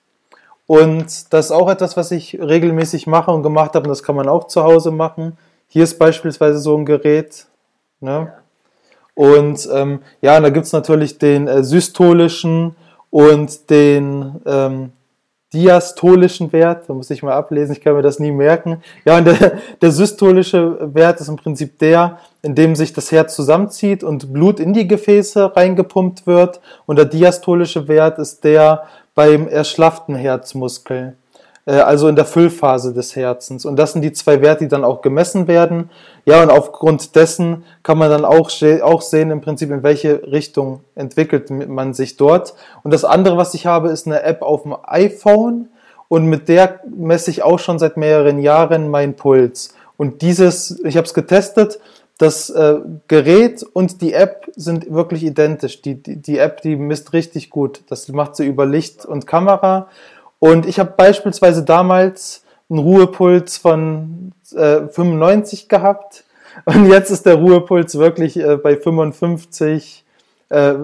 Und 0.65 1.31
das 1.31 1.45
ist 1.45 1.51
auch 1.51 1.69
etwas, 1.69 1.95
was 1.97 2.09
ich 2.09 2.39
regelmäßig 2.41 3.05
mache 3.05 3.29
und 3.29 3.43
gemacht 3.43 3.75
habe, 3.75 3.83
und 3.83 3.89
das 3.89 4.01
kann 4.01 4.15
man 4.15 4.27
auch 4.27 4.47
zu 4.47 4.63
Hause 4.63 4.89
machen. 4.89 5.37
Hier 5.67 5.83
ist 5.83 5.99
beispielsweise 5.99 6.57
so 6.57 6.75
ein 6.75 6.83
Gerät. 6.83 7.45
Ne? 7.99 8.09
Ja. 8.09 8.33
Und 9.13 9.69
ähm, 9.71 9.99
ja, 10.21 10.39
da 10.39 10.49
gibt 10.49 10.65
es 10.65 10.73
natürlich 10.73 11.19
den 11.19 11.47
äh, 11.47 11.63
systolischen 11.63 12.75
und 13.11 13.69
den 13.69 14.41
ähm, 14.47 14.93
diastolischen 15.53 16.51
Wert, 16.51 16.89
da 16.89 16.93
muss 16.93 17.10
ich 17.10 17.24
mal 17.24 17.33
ablesen, 17.33 17.74
ich 17.74 17.81
kann 17.81 17.95
mir 17.95 18.01
das 18.01 18.19
nie 18.19 18.31
merken. 18.31 18.81
Ja, 19.05 19.17
und 19.17 19.25
der, 19.25 19.60
der 19.81 19.91
systolische 19.91 20.93
Wert 20.93 21.22
ist 21.22 21.27
im 21.27 21.36
Prinzip 21.36 21.77
der, 21.79 22.19
in 22.41 22.55
dem 22.55 22.75
sich 22.75 22.93
das 22.93 23.12
Herz 23.12 23.36
zusammenzieht 23.36 24.03
und 24.03 24.33
Blut 24.33 24.60
in 24.60 24.74
die 24.74 24.88
Gefäße 24.88 25.55
reingepumpt 25.55 26.25
wird. 26.25 26.60
Und 26.86 26.98
der 26.98 27.05
diastolische 27.05 27.88
Wert 27.88 28.19
ist 28.19 28.43
der 28.43 28.83
beim 29.15 29.48
erschlafften 29.48 30.15
Herzmuskel. 30.15 31.15
Äh, 31.65 31.74
also 31.74 32.08
in 32.08 32.15
der 32.15 32.25
Füllphase 32.25 32.93
des 32.93 33.15
Herzens. 33.15 33.65
Und 33.65 33.77
das 33.77 33.93
sind 33.93 34.01
die 34.01 34.13
zwei 34.13 34.41
Werte, 34.41 34.65
die 34.65 34.70
dann 34.70 34.84
auch 34.84 35.01
gemessen 35.01 35.48
werden. 35.48 35.89
Ja, 36.25 36.41
und 36.41 36.50
aufgrund 36.50 37.15
dessen 37.15 37.63
kann 37.84 37.98
man 37.98 38.10
dann 38.10 38.25
auch, 38.25 38.51
auch 38.82 39.01
sehen, 39.01 39.32
im 39.32 39.41
Prinzip, 39.41 39.72
in 39.72 39.84
welche 39.84 40.32
Richtung 40.32 40.82
entwickelt 40.96 41.50
man 41.50 41.93
sich 41.93 42.17
dort. 42.17 42.53
Und 42.84 42.91
das 42.93 43.05
andere, 43.05 43.38
was 43.38 43.53
ich 43.53 43.65
habe, 43.65 43.89
ist 43.89 44.08
eine 44.08 44.24
App 44.24 44.41
auf 44.41 44.63
dem 44.63 44.75
iPhone. 44.84 45.70
Und 46.08 46.25
mit 46.27 46.48
der 46.48 46.82
messe 46.96 47.32
ich 47.32 47.43
auch 47.43 47.60
schon 47.60 47.79
seit 47.79 47.98
mehreren 47.98 48.39
Jahren 48.39 48.89
meinen 48.89 49.15
Puls. 49.15 49.74
Und 49.98 50.22
dieses, 50.22 50.79
ich 50.84 50.98
habe 50.98 51.08
es 51.08 51.13
getestet, 51.13 51.79
das 52.17 52.50
äh, 52.51 52.75
Gerät 53.08 53.63
und 53.63 54.01
die 54.01 54.13
App 54.13 54.50
sind 54.55 54.91
wirklich 54.93 55.24
identisch. 55.24 55.82
Die, 55.82 55.96
die, 55.96 56.17
die 56.17 56.38
App, 56.38 56.62
die 56.62 56.75
misst 56.75 57.13
richtig 57.13 57.50
gut. 57.50 57.82
Das 57.89 58.08
macht 58.10 58.36
sie 58.36 58.46
über 58.46 58.65
Licht 58.65 59.05
und 59.05 59.25
Kamera. 59.25 59.88
Und 60.43 60.65
ich 60.65 60.77
habe 60.77 60.91
beispielsweise 60.97 61.63
damals 61.63 62.43
einen 62.69 62.79
Ruhepuls 62.79 63.55
von 63.55 64.33
äh, 64.53 64.89
95 64.89 65.69
gehabt. 65.69 66.25
Und 66.65 66.89
jetzt 66.89 67.12
ist 67.12 67.25
der 67.25 67.35
Ruhepuls 67.35 67.97
wirklich 67.97 68.35
äh, 68.35 68.57
bei 68.57 68.75
55, 68.75 70.03
äh, 70.51 70.71
äh, 70.71 70.75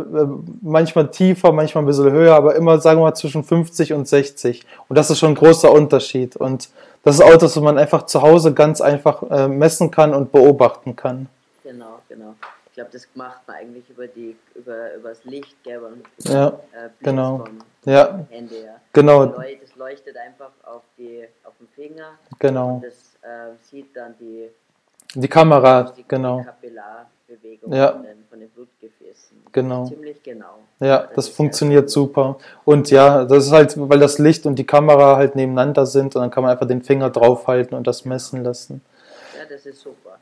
manchmal 0.62 1.12
tiefer, 1.12 1.52
manchmal 1.52 1.84
ein 1.84 1.88
bisschen 1.88 2.10
höher, 2.10 2.36
aber 2.36 2.56
immer, 2.56 2.80
sagen 2.80 3.02
wir 3.02 3.08
mal, 3.08 3.16
zwischen 3.16 3.44
50 3.44 3.92
und 3.92 4.08
60. 4.08 4.66
Und 4.88 4.98
das 4.98 5.10
ist 5.10 5.20
schon 5.20 5.34
ein 5.34 5.36
großer 5.36 5.70
Unterschied. 5.70 6.38
Und 6.38 6.70
das 7.04 7.16
ist 7.16 7.22
auch 7.22 7.36
das, 7.36 7.58
was 7.58 7.62
man 7.62 7.78
einfach 7.78 8.06
zu 8.06 8.22
Hause 8.22 8.54
ganz 8.54 8.80
einfach 8.80 9.24
äh, 9.30 9.50
messen 9.50 9.92
kann 9.92 10.14
und 10.14 10.32
beobachten 10.32 10.96
kann. 10.96 11.28
Genau, 11.66 12.00
genau. 12.08 12.34
Ich 12.80 12.82
glaube, 12.82 12.98
das 12.98 13.10
macht 13.14 13.46
man 13.46 13.58
eigentlich 13.58 13.90
über 13.90 14.08
die 14.08 14.38
über, 14.56 14.94
über 14.96 15.10
das 15.10 15.26
Licht, 15.26 15.62
gell, 15.66 15.80
und 15.80 16.02
ja, 16.20 16.48
äh, 16.72 16.88
genau. 17.02 17.44
ja. 17.84 18.26
Handy, 18.30 18.56
ja. 18.64 18.76
Genau. 18.94 19.26
Das 19.26 19.76
leuchtet 19.76 20.16
einfach 20.16 20.52
auf, 20.64 20.84
die, 20.98 21.28
auf 21.44 21.52
den 21.60 21.68
Finger. 21.76 22.12
Genau. 22.40 22.76
Und 22.76 22.86
das 22.86 23.18
äh, 23.22 23.54
sieht 23.70 23.94
dann 23.94 24.16
die 24.18 24.48
die 25.14 25.28
Kamera, 25.28 25.92
die 25.92 26.06
genau. 26.08 26.42
Kapillarbewegung 26.42 27.74
ja. 27.74 27.92
von, 27.92 28.04
den, 28.04 28.24
von 28.30 28.40
den 28.40 28.50
Blutgefäßen. 28.52 29.44
Genau. 29.52 29.86
Ziemlich 29.86 30.24
genau. 30.24 30.60
Ja, 30.80 31.00
das, 31.00 31.16
das 31.16 31.28
funktioniert 31.28 31.90
super. 31.90 32.38
Und 32.64 32.92
ja, 32.92 33.26
das 33.26 33.48
ist 33.48 33.52
halt, 33.52 33.74
weil 33.76 34.00
das 34.00 34.20
Licht 34.20 34.46
und 34.46 34.56
die 34.56 34.66
Kamera 34.66 35.18
halt 35.18 35.36
nebeneinander 35.36 35.86
sind 35.86 36.16
und 36.16 36.22
dann 36.22 36.32
kann 36.32 36.44
man 36.44 36.54
einfach 36.54 36.68
den 36.68 36.82
Finger 36.82 37.10
draufhalten 37.10 37.78
und 37.78 37.88
das 37.88 38.06
messen 38.06 38.42
lassen. 38.42 38.82
Ja, 39.38 39.44
das 39.54 39.66
ist 39.66 39.82
super. 39.82 40.18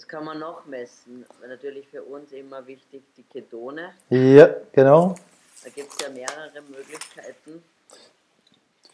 Das 0.00 0.08
kann 0.08 0.24
man 0.24 0.38
noch 0.38 0.64
messen. 0.64 1.26
Natürlich 1.46 1.86
für 1.88 2.02
uns 2.02 2.32
immer 2.32 2.66
wichtig 2.66 3.02
die 3.18 3.22
Ketone. 3.22 3.92
Ja, 4.08 4.48
genau. 4.72 5.14
Da 5.62 5.68
gibt 5.68 5.92
es 5.92 5.98
ja 6.00 6.08
mehrere 6.08 6.62
Möglichkeiten. 6.62 7.62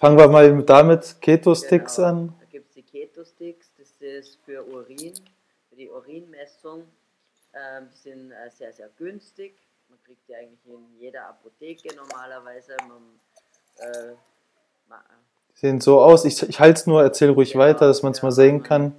Fangen 0.00 0.18
wir 0.18 0.26
mal 0.26 0.64
damit 0.64 1.14
Keto-Sticks 1.20 1.94
genau. 1.94 2.08
an. 2.08 2.34
Da 2.40 2.46
gibt 2.46 2.70
es 2.70 2.74
die 2.74 2.82
Keto-Sticks 2.82 3.68
ist 4.00 4.40
für 4.44 4.66
Urin, 4.66 5.14
für 5.70 5.76
die 5.76 5.88
Urinmessung. 5.88 6.82
Ähm, 7.54 7.88
die 7.94 7.98
sind 7.98 8.32
äh, 8.32 8.50
sehr, 8.50 8.72
sehr 8.72 8.88
günstig. 8.98 9.54
Man 9.88 10.00
kriegt 10.02 10.26
die 10.26 10.34
eigentlich 10.34 10.66
in 10.66 10.98
jeder 10.98 11.28
Apotheke 11.28 11.94
normalerweise. 11.94 12.76
Man, 12.88 13.20
äh, 13.78 14.96
Sehen 15.54 15.80
so 15.80 16.00
aus. 16.00 16.24
Ich, 16.24 16.42
ich 16.42 16.58
halte 16.58 16.80
es 16.80 16.86
nur, 16.88 17.00
erzähl 17.00 17.30
ruhig 17.30 17.52
genau, 17.52 17.62
weiter, 17.62 17.86
dass 17.86 18.02
man 18.02 18.10
es 18.10 18.18
ja, 18.18 18.24
mal 18.24 18.32
sehen 18.32 18.64
kann. 18.64 18.92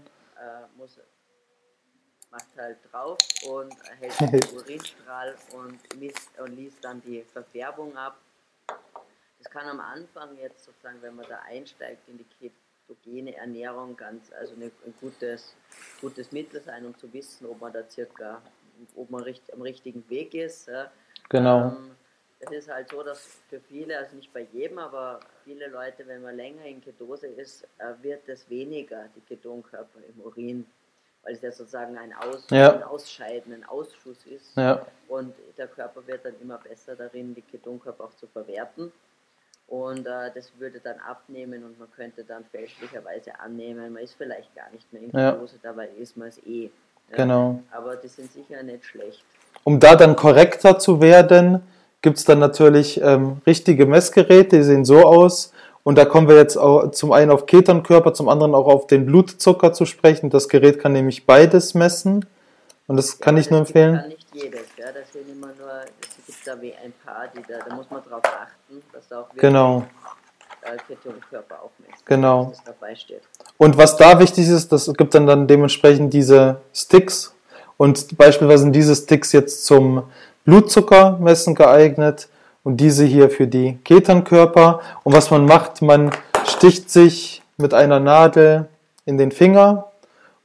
Macht 2.38 2.58
halt 2.58 2.78
drauf 2.92 3.18
und 3.48 3.74
hält 4.00 4.20
den 4.52 4.56
Urinstrahl 4.56 5.36
und, 5.54 6.00
misst, 6.00 6.30
und 6.38 6.56
liest 6.56 6.84
dann 6.84 7.02
die 7.02 7.24
Verfärbung 7.24 7.98
ab. 7.98 8.20
Das 9.40 9.52
kann 9.52 9.68
am 9.68 9.80
Anfang 9.80 10.38
jetzt 10.38 10.64
sozusagen, 10.64 11.02
wenn 11.02 11.16
man 11.16 11.26
da 11.28 11.40
einsteigt 11.48 12.08
in 12.08 12.20
die 12.20 12.52
ketogene 12.88 13.36
Ernährung 13.36 13.98
ganz, 13.98 14.32
also 14.34 14.54
ein 14.54 14.72
gutes, 15.02 15.56
gutes 16.00 16.32
Mittel 16.32 16.62
sein, 16.62 16.86
um 16.86 16.96
zu 17.00 17.12
wissen, 17.12 17.48
ob 17.48 17.60
man 17.60 17.74
da 17.74 17.90
circa, 17.90 18.40
ob 18.96 19.10
man 19.10 19.24
richt, 19.24 19.52
am 19.52 19.64
richtigen 19.64 20.08
Weg 20.08 20.36
ist. 20.36 20.70
Genau. 21.30 21.70
Ähm, 21.70 21.96
es 22.40 22.52
ist 22.52 22.70
halt 22.70 22.92
so, 22.92 23.02
dass 23.02 23.40
für 23.50 23.60
viele, 23.60 23.98
also 23.98 24.16
nicht 24.16 24.32
bei 24.32 24.48
jedem, 24.54 24.78
aber 24.78 25.22
viele 25.44 25.70
Leute, 25.70 26.06
wenn 26.06 26.22
man 26.22 26.36
länger 26.36 26.66
in 26.66 26.82
Ketose 26.82 27.28
ist, 27.28 27.64
äh, 27.80 27.94
wird 28.04 28.30
es 28.30 28.48
weniger, 28.48 29.10
die 29.16 29.22
Ketonkörper 29.22 30.00
im 30.08 30.22
Urin, 30.22 30.66
weil 31.28 31.36
es 31.36 31.42
ja 31.42 31.52
sozusagen 31.52 31.98
ein, 31.98 32.14
Aus, 32.14 32.48
ja. 32.50 32.74
ein 32.74 32.84
Ausscheiden, 32.84 33.54
ein 33.54 33.66
Ausschuss 33.66 34.18
ist. 34.26 34.56
Ja. 34.56 34.82
Und 35.10 35.34
der 35.58 35.68
Körper 35.68 36.08
wird 36.08 36.24
dann 36.24 36.34
immer 36.42 36.58
besser 36.58 36.96
darin, 36.96 37.36
die 37.36 37.42
Ketonkörper 37.42 38.06
auch 38.06 38.16
zu 38.16 38.28
verwerten. 38.28 38.94
Und 39.68 40.08
äh, 40.08 40.32
das 40.34 40.50
würde 40.58 40.80
dann 40.80 40.98
abnehmen 41.00 41.66
und 41.66 41.78
man 41.78 41.92
könnte 41.92 42.24
dann 42.24 42.46
fälschlicherweise 42.46 43.38
annehmen, 43.38 43.92
man 43.92 44.04
ist 44.04 44.16
vielleicht 44.18 44.56
gar 44.56 44.72
nicht 44.72 44.92
mehr 44.94 45.02
in 45.02 45.12
Ketose, 45.12 45.56
ja. 45.56 45.60
dabei 45.64 45.90
ist 46.00 46.16
man 46.16 46.30
es 46.30 46.38
eh. 46.46 46.70
Ja. 47.12 47.18
Genau. 47.18 47.62
Aber 47.72 47.98
die 47.98 48.08
sind 48.08 48.32
sicher 48.32 48.64
nicht 48.64 48.86
schlecht. 48.86 49.26
Um 49.66 49.82
da 49.82 49.98
dann 49.98 50.16
korrekter 50.16 50.80
zu 50.80 51.02
werden, 51.02 51.62
gibt 52.02 52.18
es 52.18 52.24
dann 52.24 52.40
natürlich 52.40 53.02
ähm, 53.02 53.42
richtige 53.46 53.86
Messgeräte, 53.86 54.56
die 54.56 54.64
sehen 54.64 54.86
so 54.86 55.04
aus. 55.04 55.52
Und 55.88 55.96
da 55.98 56.04
kommen 56.04 56.28
wir 56.28 56.36
jetzt 56.36 56.58
auch 56.58 56.92
zum 56.92 57.14
einen 57.14 57.32
auf 57.32 57.46
Ketonkörper, 57.46 58.14
zum 58.14 58.28
anderen 58.28 58.54
auch 58.54 58.68
auf 58.68 58.88
den 58.88 59.06
Blutzucker 59.06 59.72
zu 59.72 59.86
sprechen. 59.86 60.30
Das 60.30 60.50
Gerät 60.50 60.80
kann 60.82 60.92
nämlich 60.92 61.26
beides 61.26 61.76
messen. 61.76 62.26
Und 62.88 62.98
das 62.98 63.22
kann 63.22 63.38
ja, 63.38 63.40
ich 63.42 63.50
nur 63.50 63.60
empfehlen. 63.60 63.96
Kann 63.96 64.10
nicht 64.10 64.28
jedes, 64.34 64.66
ja. 64.76 64.88
Das 64.88 65.14
sind 65.14 65.30
immer 65.32 65.48
nur, 65.58 65.72
es 66.02 66.26
gibt 66.26 66.46
da 66.46 66.62
wie 66.62 66.74
ein 66.74 66.92
paar, 67.06 67.30
die 67.34 67.42
da, 67.48 67.60
da 67.66 67.74
muss 67.74 67.90
man 67.90 68.04
drauf 68.04 68.22
achten, 68.22 68.84
dass 68.92 69.08
da 69.08 69.22
auch 69.22 69.28
wirklich 69.28 69.40
genau. 69.40 69.86
Ketonkörper 70.90 71.56
auch 71.64 71.72
misst, 71.80 72.06
genau. 72.06 72.48
dass 72.48 72.58
das 72.58 72.66
dabei 72.66 72.94
steht. 72.94 73.22
Und 73.56 73.78
was 73.78 73.96
da 73.96 74.20
wichtig 74.20 74.50
ist, 74.50 74.70
das 74.74 74.94
gibt 74.94 75.16
dann 75.16 75.26
dann 75.26 75.48
dementsprechend 75.48 76.14
diese 76.14 76.60
Sticks. 76.74 77.34
Und 77.78 78.18
beispielsweise 78.18 78.64
sind 78.64 78.74
diese 78.74 78.94
Sticks 78.94 79.32
jetzt 79.32 79.66
zum 79.66 80.04
Blutzuckermessen 80.44 81.56
geeignet 81.56 82.28
und 82.68 82.82
diese 82.82 83.06
hier 83.06 83.30
für 83.30 83.48
die 83.48 83.78
Ketonkörper. 83.86 84.82
Und 85.06 85.14
was 85.14 85.32
man 85.32 85.46
macht, 85.46 85.82
man 85.82 86.12
sticht 86.46 86.90
sich 86.90 87.42
mit 87.56 87.74
einer 87.74 88.02
Nadel 88.02 88.68
in 89.06 89.18
den 89.18 89.32
Finger 89.32 89.86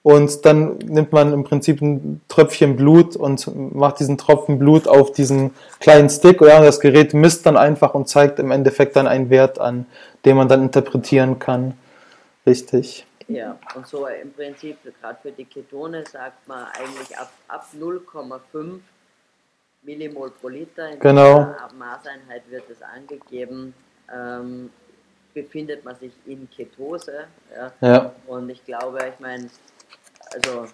und 0.04 0.46
dann 0.46 0.78
nimmt 0.78 1.10
man 1.10 1.32
im 1.32 1.42
Prinzip 1.42 1.82
ein 1.82 2.20
Tröpfchen 2.28 2.76
Blut 2.76 3.16
und 3.16 3.74
macht 3.74 3.98
diesen 3.98 4.18
Tropfen 4.18 4.60
Blut 4.60 4.86
auf 4.86 5.10
diesen 5.10 5.50
kleinen 5.80 6.08
Stick. 6.10 6.40
Ja, 6.40 6.62
das 6.62 6.78
Gerät 6.78 7.12
misst 7.12 7.44
dann 7.44 7.56
einfach 7.56 7.92
und 7.92 8.08
zeigt 8.08 8.38
im 8.38 8.52
Endeffekt 8.52 8.94
dann 8.94 9.08
einen 9.08 9.28
Wert 9.28 9.58
an, 9.58 9.86
den 10.24 10.36
man 10.36 10.46
dann 10.46 10.62
interpretieren 10.62 11.40
kann. 11.40 11.74
Richtig. 12.46 13.04
Ja, 13.26 13.58
und 13.74 13.84
so 13.88 14.06
im 14.06 14.32
Prinzip, 14.32 14.76
gerade 15.00 15.18
für 15.22 15.32
die 15.32 15.44
Ketone 15.44 16.04
sagt 16.06 16.46
man 16.46 16.66
eigentlich 16.78 17.18
ab, 17.18 17.32
ab 17.48 17.66
0,5 17.76 18.78
Millimol 19.82 20.30
pro 20.30 20.48
Liter 20.48 20.90
in 20.90 21.00
genau. 21.00 21.44
der 21.44 21.70
Maßeinheit 21.76 22.48
wird 22.50 22.68
es 22.70 22.82
angegeben. 22.82 23.74
Ähm, 24.12 24.70
befindet 25.34 25.84
man 25.84 25.96
sich 25.96 26.12
in 26.26 26.48
Ketose. 26.50 27.26
Ja? 27.54 27.72
ja. 27.80 28.14
Und 28.26 28.50
ich 28.50 28.64
glaube, 28.64 28.98
ich 29.08 29.18
meine, 29.20 29.48
also 30.32 30.66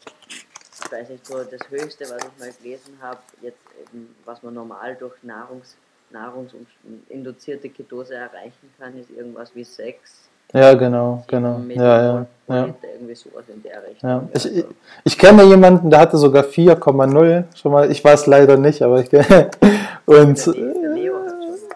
ich 0.84 0.92
weiß 0.92 1.08
nicht, 1.10 1.26
so 1.26 1.42
das 1.44 1.68
Höchste, 1.70 2.04
was 2.04 2.24
ich 2.24 2.38
mal 2.38 2.52
gelesen 2.52 2.98
habe, 3.00 3.20
jetzt 3.40 3.64
eben, 3.80 4.14
was 4.24 4.42
man 4.42 4.54
normal 4.54 4.96
durch 4.96 5.14
Nahrungs, 5.22 5.76
nahrungsinduzierte 6.10 7.68
Ketose 7.68 8.14
erreichen 8.14 8.72
kann, 8.78 8.98
ist 8.98 9.10
irgendwas 9.10 9.54
wie 9.54 9.64
6. 9.64 10.27
Ja, 10.52 10.74
genau, 10.74 11.24
genau. 11.26 11.60
Ja, 11.68 12.02
ja, 12.02 12.26
ja. 12.48 12.68
Irgendwie 12.94 13.14
sowas 13.14 13.44
in 13.48 13.62
der 13.62 13.82
Richtung. 13.86 14.08
Ja. 14.08 14.28
Ich, 14.32 14.56
ich, 14.56 14.64
ich 15.04 15.18
kenne 15.18 15.44
jemanden, 15.44 15.90
der 15.90 16.00
hatte 16.00 16.16
sogar 16.16 16.44
4,0 16.44 17.44
schon 17.54 17.72
mal. 17.72 17.90
Ich 17.90 18.02
weiß 18.02 18.26
leider 18.26 18.56
nicht, 18.56 18.82
aber 18.82 19.00
ich 19.00 19.10
kenne. 19.10 19.50
Und 20.06 20.38
schon. 20.38 20.78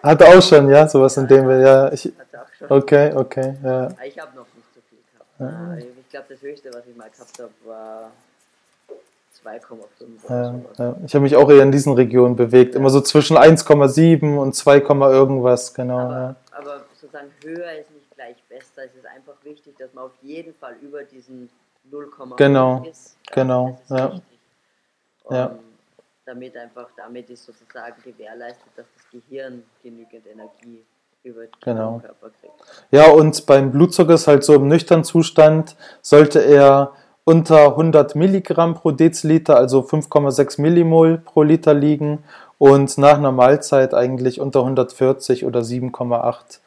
Hatte 0.03 0.27
auch 0.27 0.41
schon, 0.41 0.69
ja, 0.69 0.85
sowas 0.87 1.15
in 1.15 1.27
dem, 1.27 1.49
ja. 1.49 1.91
Ich, 1.93 2.11
okay, 2.67 3.13
okay, 3.15 3.55
ja. 3.63 3.87
Ich 4.05 4.19
habe 4.19 4.35
noch 4.35 4.45
nicht 4.53 4.67
so 4.75 4.81
viel 4.89 4.99
gehabt. 5.13 5.29
Ja. 5.39 5.77
Ich 5.77 6.09
glaube, 6.09 6.25
das 6.29 6.41
höchste, 6.41 6.69
was 6.73 6.85
ich 6.85 6.95
mal 6.97 7.09
gehabt 7.09 7.39
habe, 7.39 7.51
war 7.65 8.11
2,5 9.45 10.29
ja, 10.29 10.55
ja. 10.77 10.95
Ich 11.05 11.15
habe 11.15 11.23
mich 11.23 11.37
auch 11.37 11.49
eher 11.49 11.63
in 11.63 11.71
diesen 11.71 11.93
Regionen 11.93 12.35
bewegt, 12.35 12.73
ja. 12.73 12.81
immer 12.81 12.89
so 12.89 12.99
zwischen 12.99 13.37
1,7 13.37 14.37
und 14.37 14.55
2, 14.55 14.77
irgendwas, 14.79 15.73
genau. 15.73 15.99
Aber, 15.99 16.35
aber, 16.51 16.81
sozusagen 16.99 17.27
höher 17.41 17.71
ist 17.79 17.92
gleich 18.53 18.59
besser. 18.59 18.85
Es 18.85 18.95
ist 18.95 19.05
einfach 19.05 19.33
wichtig, 19.43 19.77
dass 19.77 19.93
man 19.93 20.05
auf 20.05 20.11
jeden 20.21 20.53
Fall 20.55 20.75
über 20.81 21.03
diesen 21.03 21.49
0,5 21.91 22.35
genau, 22.35 22.83
ist. 22.89 23.17
Genau, 23.31 23.79
ja. 23.89 24.05
Um, 25.23 25.35
ja. 25.35 25.55
Damit 26.25 26.55
einfach, 26.55 26.87
damit 26.95 27.29
ist 27.29 27.45
sozusagen 27.45 28.01
gewährleistet, 28.03 28.67
dass 28.75 28.85
das 28.95 29.09
Gehirn 29.11 29.63
genügend 29.81 30.25
Energie 30.27 30.85
über 31.23 31.41
den 31.41 31.51
genau. 31.61 31.99
Körper 31.99 32.29
kriegt. 32.39 32.53
Ja, 32.91 33.09
und 33.11 33.45
beim 33.45 33.71
Blutzucker 33.71 34.13
ist 34.13 34.27
halt 34.27 34.43
so 34.43 34.55
im 34.55 34.67
nüchternen 34.67 35.03
Zustand, 35.03 35.75
sollte 36.01 36.39
er 36.39 36.93
unter 37.25 37.69
100 37.69 38.15
Milligramm 38.15 38.73
pro 38.73 38.91
Deziliter, 38.91 39.57
also 39.57 39.79
5,6 39.81 40.61
Millimol 40.61 41.17
pro 41.17 41.43
Liter 41.43 41.73
liegen 41.73 42.23
und 42.57 42.97
nach 42.97 43.17
einer 43.17 43.31
Mahlzeit 43.31 43.93
eigentlich 43.93 44.39
unter 44.39 44.59
140 44.59 45.45
oder 45.45 45.61
7,8 45.61 46.59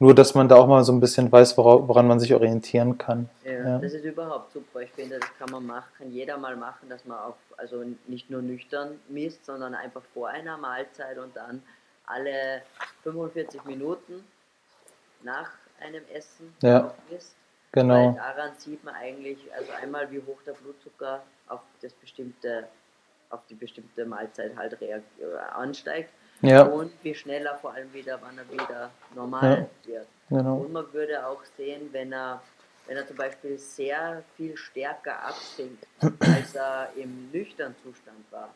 Nur, 0.00 0.14
dass 0.14 0.34
man 0.34 0.48
da 0.48 0.56
auch 0.56 0.66
mal 0.66 0.82
so 0.84 0.92
ein 0.92 1.00
bisschen 1.00 1.30
weiß, 1.30 1.56
woran 1.56 2.08
man 2.08 2.18
sich 2.18 2.34
orientieren 2.34 2.98
kann. 2.98 3.28
Ja, 3.44 3.52
ja, 3.52 3.78
das 3.78 3.92
ist 3.92 4.04
überhaupt 4.04 4.52
super. 4.52 4.80
Ich 4.80 4.90
finde, 4.90 5.20
das 5.20 5.28
kann 5.38 5.50
man 5.50 5.64
machen, 5.64 5.88
kann 5.96 6.10
jeder 6.10 6.36
mal 6.36 6.56
machen, 6.56 6.88
dass 6.88 7.04
man 7.04 7.18
auch, 7.18 7.36
also 7.56 7.84
nicht 8.08 8.28
nur 8.28 8.42
nüchtern 8.42 8.98
misst, 9.08 9.44
sondern 9.46 9.74
einfach 9.74 10.02
vor 10.12 10.28
einer 10.28 10.58
Mahlzeit 10.58 11.16
und 11.18 11.36
dann 11.36 11.62
alle 12.06 12.62
45 13.04 13.64
Minuten 13.64 14.24
nach 15.22 15.50
einem 15.80 16.02
Essen 16.12 16.52
ja. 16.60 16.92
misst. 17.10 17.36
Genau. 17.70 18.08
Weil 18.08 18.14
daran 18.14 18.50
sieht 18.58 18.82
man 18.84 18.94
eigentlich, 18.94 19.38
also 19.56 19.72
einmal 19.80 20.10
wie 20.10 20.18
hoch 20.18 20.42
der 20.44 20.52
Blutzucker 20.52 21.22
auf 21.48 21.60
das 21.82 21.92
bestimmte, 21.94 22.64
auf 23.30 23.40
die 23.48 23.54
bestimmte 23.54 24.04
Mahlzeit 24.06 24.56
halt 24.56 24.76
ansteigt 25.54 26.10
ja. 26.40 26.62
und 26.62 26.92
wie 27.02 27.14
schneller 27.14 27.58
vor 27.60 27.72
allem 27.72 27.92
wieder, 27.92 28.18
wann 28.22 28.38
er 28.38 28.50
wieder 28.50 28.90
normal 29.14 29.68
ja. 29.84 29.92
wird. 29.92 30.06
Genau. 30.28 30.56
Und 30.58 30.72
man 30.72 30.92
würde 30.92 31.26
auch 31.26 31.42
sehen, 31.56 31.88
wenn 31.92 32.12
er, 32.12 32.42
wenn 32.86 32.96
er 32.96 33.06
zum 33.06 33.16
Beispiel 33.16 33.58
sehr 33.58 34.22
viel 34.36 34.56
stärker 34.56 35.22
absinkt, 35.24 35.86
als 36.20 36.54
er 36.54 36.90
im 36.96 37.30
nüchternen 37.30 37.76
Zustand 37.82 38.24
war, 38.30 38.54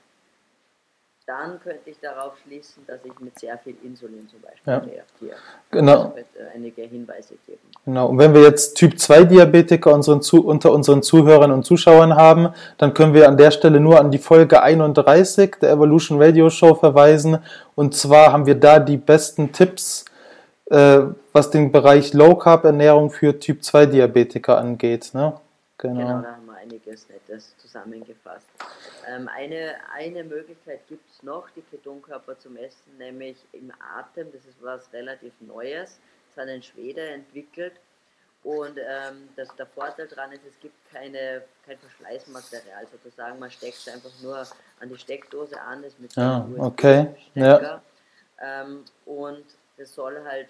dann 1.28 1.60
könnte 1.60 1.90
ich 1.90 2.00
darauf 2.00 2.32
schließen, 2.42 2.84
dass 2.86 3.04
ich 3.04 3.12
mit 3.20 3.38
sehr 3.38 3.58
viel 3.58 3.76
Insulin 3.84 4.26
zum 4.30 4.40
Beispiel 4.40 4.72
ja. 4.72 4.78
reagiere. 4.78 5.38
Genau. 5.70 6.04
Das 6.04 6.16
wird 6.16 6.26
äh, 6.38 6.56
einige 6.56 6.82
Hinweise 6.82 7.34
geben. 7.46 7.60
Genau. 7.84 8.08
Und 8.08 8.18
wenn 8.18 8.32
wir 8.32 8.40
jetzt 8.40 8.74
Typ 8.78 8.98
2 8.98 9.24
Diabetiker 9.24 9.92
unseren, 9.92 10.20
unter 10.40 10.72
unseren 10.72 11.02
Zuhörern 11.02 11.52
und 11.52 11.64
Zuschauern 11.64 12.16
haben, 12.16 12.48
dann 12.78 12.94
können 12.94 13.12
wir 13.12 13.28
an 13.28 13.36
der 13.36 13.50
Stelle 13.50 13.78
nur 13.78 14.00
an 14.00 14.10
die 14.10 14.18
Folge 14.18 14.62
31 14.62 15.56
der 15.60 15.70
Evolution 15.70 16.20
Radio 16.20 16.48
Show 16.48 16.74
verweisen. 16.74 17.38
Und 17.74 17.94
zwar 17.94 18.32
haben 18.32 18.46
wir 18.46 18.54
da 18.54 18.78
die 18.78 18.96
besten 18.96 19.52
Tipps, 19.52 20.06
äh, 20.70 21.00
was 21.34 21.50
den 21.50 21.70
Bereich 21.72 22.14
Low 22.14 22.36
Carb 22.36 22.64
Ernährung 22.64 23.10
für 23.10 23.38
Typ 23.38 23.62
2 23.62 23.84
Diabetiker 23.84 24.56
angeht. 24.56 25.10
Ne? 25.12 25.34
Genau. 25.76 25.94
genau, 25.94 26.22
da 26.22 26.32
haben 26.32 26.46
wir 26.46 26.56
einiges 26.56 27.06
Nettes 27.10 27.54
zusammengefasst. 27.58 28.46
Ähm, 29.08 29.28
eine, 29.28 29.76
eine 29.92 30.24
Möglichkeit 30.24 30.86
gibt 30.88 31.08
es 31.10 31.22
noch, 31.22 31.48
die 31.50 31.62
Ketonkörper 31.62 32.38
zu 32.38 32.50
messen, 32.50 32.96
nämlich 32.98 33.36
im 33.52 33.72
Atem. 33.80 34.30
Das 34.32 34.44
ist 34.44 34.60
was 34.60 34.92
relativ 34.92 35.32
Neues. 35.40 35.98
Das 36.28 36.44
hat 36.44 36.50
ein 36.50 36.62
Schwede 36.62 37.00
entwickelt. 37.08 37.74
Und 38.44 38.78
ähm, 38.78 39.28
das, 39.36 39.54
der 39.56 39.66
Vorteil 39.66 40.06
daran 40.08 40.32
ist, 40.32 40.44
es 40.46 40.58
gibt 40.60 40.74
keine, 40.92 41.42
kein 41.66 41.78
Verschleißmaterial 41.78 42.86
sozusagen. 42.86 43.38
Man 43.38 43.50
steckt 43.50 43.78
es 43.78 43.88
einfach 43.88 44.12
nur 44.22 44.38
an 44.80 44.88
die 44.88 44.96
Steckdose 44.96 45.60
an, 45.60 45.82
ist 45.84 45.98
mit 45.98 46.16
ah, 46.16 46.46
okay. 46.58 47.08
Ja. 47.34 47.82
Ähm, 48.40 48.84
und 49.06 49.44
das 49.76 49.94
soll 49.94 50.22
halt 50.24 50.48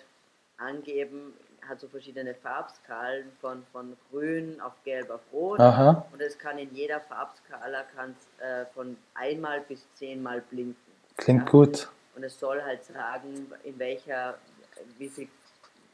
angeben, 0.59 1.33
hat 1.69 1.81
so 1.81 1.89
verschiedene 1.89 2.35
Farbskalen 2.35 3.31
von, 3.41 3.65
von 3.73 3.97
grün 4.11 4.61
auf 4.61 4.73
gelb 4.85 5.11
auf 5.11 5.21
rot. 5.33 5.61
Aha. 5.61 6.07
Und 6.13 6.21
es 6.21 6.39
kann 6.39 6.59
in 6.59 6.75
jeder 6.75 7.01
Farbskala 7.01 7.85
kann 7.95 8.17
äh, 8.39 8.65
von 8.75 8.97
einmal 9.15 9.61
bis 9.63 9.87
zehnmal 9.95 10.41
blinken. 10.41 10.77
Klingt 11.17 11.45
ja? 11.45 11.51
gut. 11.51 11.89
Und 12.17 12.25
es 12.25 12.39
soll 12.39 12.63
halt 12.63 12.85
sagen, 12.85 13.53
in 13.65 13.79
welcher, 13.79 14.39
wie 14.99 15.09
viel, 15.09 15.29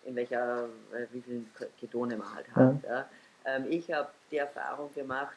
in 0.05 0.17
welcher, 0.17 0.65
äh, 0.93 1.07
wie 1.13 1.21
viel 1.21 1.45
Ketone 1.79 2.17
man 2.17 2.35
halt 2.35 2.47
hat. 2.55 2.83
Ja. 2.83 2.91
ja? 2.91 3.09
Ähm, 3.45 3.67
ich 3.69 3.91
habe 3.93 4.09
die 4.31 4.39
Erfahrung 4.39 4.93
gemacht, 4.95 5.37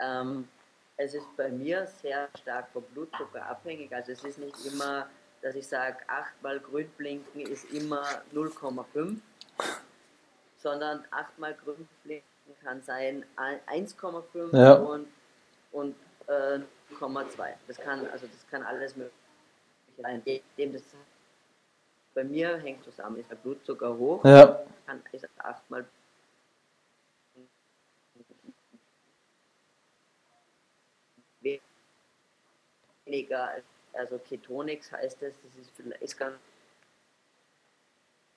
ähm, 0.00 0.48
es 0.96 1.14
ist 1.14 1.36
bei 1.36 1.48
mir 1.48 1.86
sehr 1.86 2.28
stark 2.40 2.68
vom 2.72 2.82
Blutzucker 2.92 3.46
abhängig. 3.46 3.92
Also 3.94 4.12
es 4.12 4.24
ist 4.24 4.38
nicht 4.38 4.66
immer 4.66 5.08
dass 5.42 5.54
ich 5.54 5.66
sage, 5.66 5.96
achtmal 6.08 6.60
grün 6.60 6.88
blinken 6.96 7.40
ist 7.42 7.70
immer 7.72 8.04
0,5, 8.34 9.18
sondern 10.56 11.04
achtmal 11.10 11.54
grün 11.54 11.88
blinken 12.04 12.28
kann 12.62 12.82
sein 12.82 13.24
1,5 13.36 14.56
ja. 14.56 14.74
und, 14.74 15.06
und 15.72 15.94
äh, 16.26 16.58
0,2. 16.94 17.54
Das 17.66 17.76
kann, 17.76 18.06
also 18.06 18.26
das 18.26 18.46
kann 18.50 18.62
alles 18.62 18.96
möglich 18.96 19.12
sein. 19.96 20.22
Dem 20.56 20.72
das 20.72 20.82
bei 22.14 22.24
mir 22.24 22.56
hängt 22.58 22.82
zusammen, 22.84 23.20
ist 23.20 23.30
der 23.30 23.36
Blutzucker 23.36 23.96
hoch, 23.96 24.24
ja. 24.24 24.60
kann 24.86 25.02
ist 25.12 25.28
achtmal 25.38 25.84
weniger 33.04 33.48
als 33.48 33.64
also 33.98 34.18
Ketonix 34.18 34.90
heißt 34.92 35.22
es, 35.22 35.34
das 35.42 35.54
ist, 35.86 36.00
ist 36.00 36.16
ganz 36.16 36.36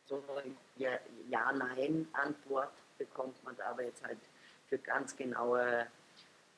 so 0.05 0.21
eine 0.35 0.99
Ja-Nein-Antwort 1.29 2.73
bekommt 2.97 3.41
man 3.43 3.55
da, 3.55 3.67
aber 3.67 3.83
jetzt 3.83 4.03
halt 4.03 4.17
für 4.67 4.77
ganz 4.77 5.15
genaue 5.15 5.87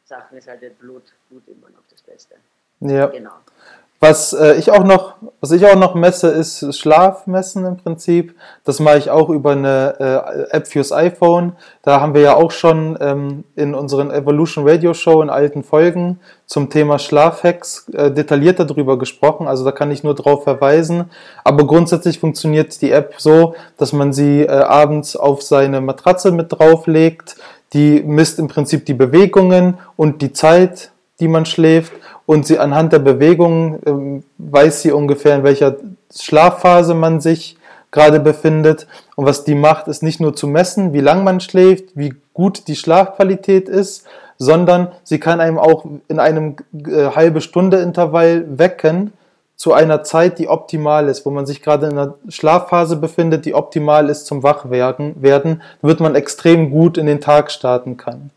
Sachen 0.05 0.37
ist 0.37 0.47
halt 0.47 0.63
das 0.63 0.73
Blut, 0.73 1.13
Blut 1.29 1.47
immer 1.47 1.69
noch 1.69 1.85
das 1.89 2.01
Beste. 2.01 2.35
Ja. 2.79 3.07
Genau. 3.07 3.39
Was 4.03 4.33
äh, 4.33 4.55
ich 4.55 4.69
auch 4.69 4.83
noch, 4.83 5.13
was 5.39 5.51
ich 5.51 5.65
auch 5.65 5.77
noch 5.77 5.95
messe, 5.95 6.27
ist 6.27 6.77
Schlafmessen 6.77 7.65
im 7.65 7.77
Prinzip. 7.77 8.35
Das 8.65 8.81
mache 8.81 8.97
ich 8.97 9.09
auch 9.09 9.29
über 9.29 9.51
eine 9.51 9.95
äh, 10.51 10.57
App 10.57 10.67
fürs 10.67 10.91
iPhone. 10.91 11.53
Da 11.83 12.01
haben 12.01 12.13
wir 12.13 12.19
ja 12.19 12.35
auch 12.35 12.51
schon 12.51 12.97
ähm, 12.99 13.45
in 13.55 13.73
unseren 13.73 14.11
Evolution 14.11 14.67
Radio 14.67 14.93
Show 14.93 15.21
in 15.21 15.29
alten 15.29 15.63
Folgen 15.63 16.19
zum 16.47 16.69
Thema 16.69 16.99
Schlafhacks 16.99 17.87
äh, 17.93 18.11
detaillierter 18.11 18.65
darüber 18.65 18.99
gesprochen. 18.99 19.47
Also 19.47 19.63
da 19.63 19.71
kann 19.71 19.89
ich 19.89 20.03
nur 20.03 20.15
darauf 20.15 20.43
verweisen. 20.43 21.09
Aber 21.45 21.65
grundsätzlich 21.65 22.19
funktioniert 22.19 22.81
die 22.81 22.91
App 22.91 23.13
so, 23.19 23.55
dass 23.77 23.93
man 23.93 24.11
sie 24.11 24.41
äh, 24.41 24.49
abends 24.49 25.15
auf 25.15 25.43
seine 25.43 25.79
Matratze 25.79 26.33
mit 26.33 26.51
drauflegt. 26.51 27.37
Die 27.71 28.03
misst 28.03 28.37
im 28.37 28.49
Prinzip 28.49 28.85
die 28.85 28.95
Bewegungen 28.95 29.77
und 29.95 30.21
die 30.21 30.33
Zeit, 30.33 30.91
die 31.21 31.29
man 31.29 31.45
schläft 31.45 31.93
und 32.25 32.45
sie 32.45 32.59
anhand 32.59 32.93
der 32.93 32.99
Bewegung 32.99 33.79
ähm, 33.85 34.23
weiß 34.37 34.81
sie 34.81 34.91
ungefähr, 34.91 35.35
in 35.35 35.43
welcher 35.43 35.75
Schlafphase 36.15 36.93
man 36.93 37.21
sich 37.21 37.57
gerade 37.91 38.19
befindet. 38.19 38.87
Und 39.15 39.25
was 39.25 39.43
die 39.43 39.55
macht, 39.55 39.87
ist 39.87 40.03
nicht 40.03 40.19
nur 40.19 40.35
zu 40.35 40.47
messen, 40.47 40.93
wie 40.93 41.01
lang 41.01 41.23
man 41.23 41.39
schläft, 41.39 41.95
wie 41.95 42.13
gut 42.33 42.67
die 42.67 42.75
Schlafqualität 42.75 43.69
ist, 43.69 44.05
sondern 44.37 44.91
sie 45.03 45.19
kann 45.19 45.39
einem 45.39 45.59
auch 45.59 45.85
in 46.07 46.19
einem 46.19 46.55
äh, 46.73 47.11
halbe 47.15 47.41
Stunde 47.41 47.77
Intervall 47.77 48.45
wecken 48.57 49.13
zu 49.55 49.71
einer 49.71 50.03
Zeit, 50.03 50.39
die 50.39 50.49
optimal 50.49 51.07
ist, 51.07 51.25
wo 51.25 51.29
man 51.29 51.45
sich 51.45 51.61
gerade 51.61 51.85
in 51.85 51.93
einer 51.93 52.15
Schlafphase 52.27 52.97
befindet, 52.97 53.45
die 53.45 53.53
optimal 53.53 54.09
ist 54.09 54.25
zum 54.25 54.43
Wachwerden, 54.43 55.21
werden, 55.21 55.61
wird 55.81 55.99
man 55.99 56.15
extrem 56.15 56.71
gut 56.71 56.97
in 56.97 57.05
den 57.05 57.21
Tag 57.21 57.51
starten 57.51 57.95
kann. 57.95 58.31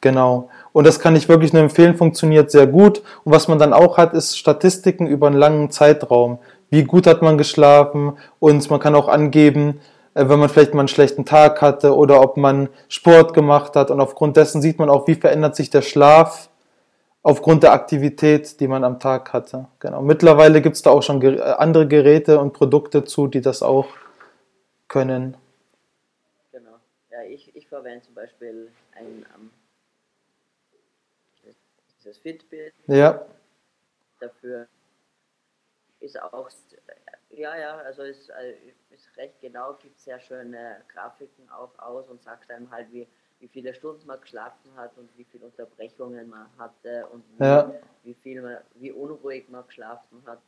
Genau. 0.00 0.50
Und 0.76 0.86
das 0.86 1.00
kann 1.00 1.16
ich 1.16 1.30
wirklich 1.30 1.54
nur 1.54 1.62
empfehlen, 1.62 1.96
funktioniert 1.96 2.50
sehr 2.50 2.66
gut. 2.66 2.98
Und 3.24 3.32
was 3.32 3.48
man 3.48 3.58
dann 3.58 3.72
auch 3.72 3.96
hat, 3.96 4.12
ist 4.12 4.36
Statistiken 4.36 5.06
über 5.06 5.26
einen 5.26 5.38
langen 5.38 5.70
Zeitraum. 5.70 6.38
Wie 6.68 6.84
gut 6.84 7.06
hat 7.06 7.22
man 7.22 7.38
geschlafen? 7.38 8.18
Und 8.40 8.68
man 8.68 8.78
kann 8.78 8.94
auch 8.94 9.08
angeben, 9.08 9.80
äh, 10.12 10.28
wenn 10.28 10.38
man 10.38 10.50
vielleicht 10.50 10.74
mal 10.74 10.80
einen 10.80 10.88
schlechten 10.88 11.24
Tag 11.24 11.62
hatte 11.62 11.96
oder 11.96 12.20
ob 12.20 12.36
man 12.36 12.68
Sport 12.88 13.32
gemacht 13.32 13.74
hat. 13.74 13.90
Und 13.90 14.02
aufgrund 14.02 14.36
dessen 14.36 14.60
sieht 14.60 14.78
man 14.78 14.90
auch, 14.90 15.06
wie 15.06 15.14
verändert 15.14 15.56
sich 15.56 15.70
der 15.70 15.80
Schlaf 15.80 16.50
aufgrund 17.22 17.62
der 17.62 17.72
Aktivität, 17.72 18.60
die 18.60 18.68
man 18.68 18.84
am 18.84 19.00
Tag 19.00 19.32
hatte. 19.32 19.68
Genau. 19.80 20.02
Mittlerweile 20.02 20.60
gibt 20.60 20.76
es 20.76 20.82
da 20.82 20.90
auch 20.90 21.02
schon 21.02 21.22
äh, 21.22 21.40
andere 21.40 21.88
Geräte 21.88 22.38
und 22.38 22.52
Produkte 22.52 23.02
zu, 23.02 23.28
die 23.28 23.40
das 23.40 23.62
auch 23.62 23.86
können. 24.88 25.38
Genau. 26.52 26.76
Ja, 27.10 27.22
ich, 27.26 27.56
ich 27.56 27.66
verwende 27.66 28.04
zum 28.04 28.14
Beispiel 28.14 28.68
ein 28.94 29.24
dieses 32.06 32.18
Fitbit. 32.18 32.74
Ja. 32.86 33.26
Dafür 34.20 34.68
ist 36.00 36.20
auch, 36.22 36.48
ja, 37.30 37.56
ja, 37.56 37.76
also 37.78 38.02
ist, 38.02 38.30
äh, 38.30 38.56
ist 38.90 39.16
recht 39.16 39.40
genau, 39.40 39.74
gibt 39.74 39.98
sehr 39.98 40.20
schöne 40.20 40.84
Grafiken 40.88 41.48
auch 41.50 41.76
aus 41.78 42.08
und 42.08 42.22
sagt 42.22 42.50
einem 42.50 42.70
halt, 42.70 42.90
wie, 42.92 43.08
wie 43.40 43.48
viele 43.48 43.74
Stunden 43.74 44.06
man 44.06 44.20
geschlafen 44.20 44.74
hat 44.76 44.96
und 44.96 45.10
wie 45.16 45.24
viele 45.24 45.46
Unterbrechungen 45.46 46.28
man 46.28 46.48
hatte 46.58 47.06
und 47.08 47.24
wie, 47.38 47.44
ja. 47.44 47.72
wie 48.04 48.14
viel 48.14 48.40
man, 48.40 48.58
wie 48.74 48.92
unruhig 48.92 49.48
man 49.48 49.66
geschlafen 49.66 50.22
hat. 50.26 50.40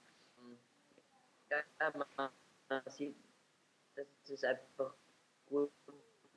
Ja, 1.51 1.92
man, 1.94 2.31
man 2.68 2.83
sieht, 2.87 3.16
das 3.97 4.07
ist 4.29 4.44
einfach 4.44 4.94
gut, 5.49 5.71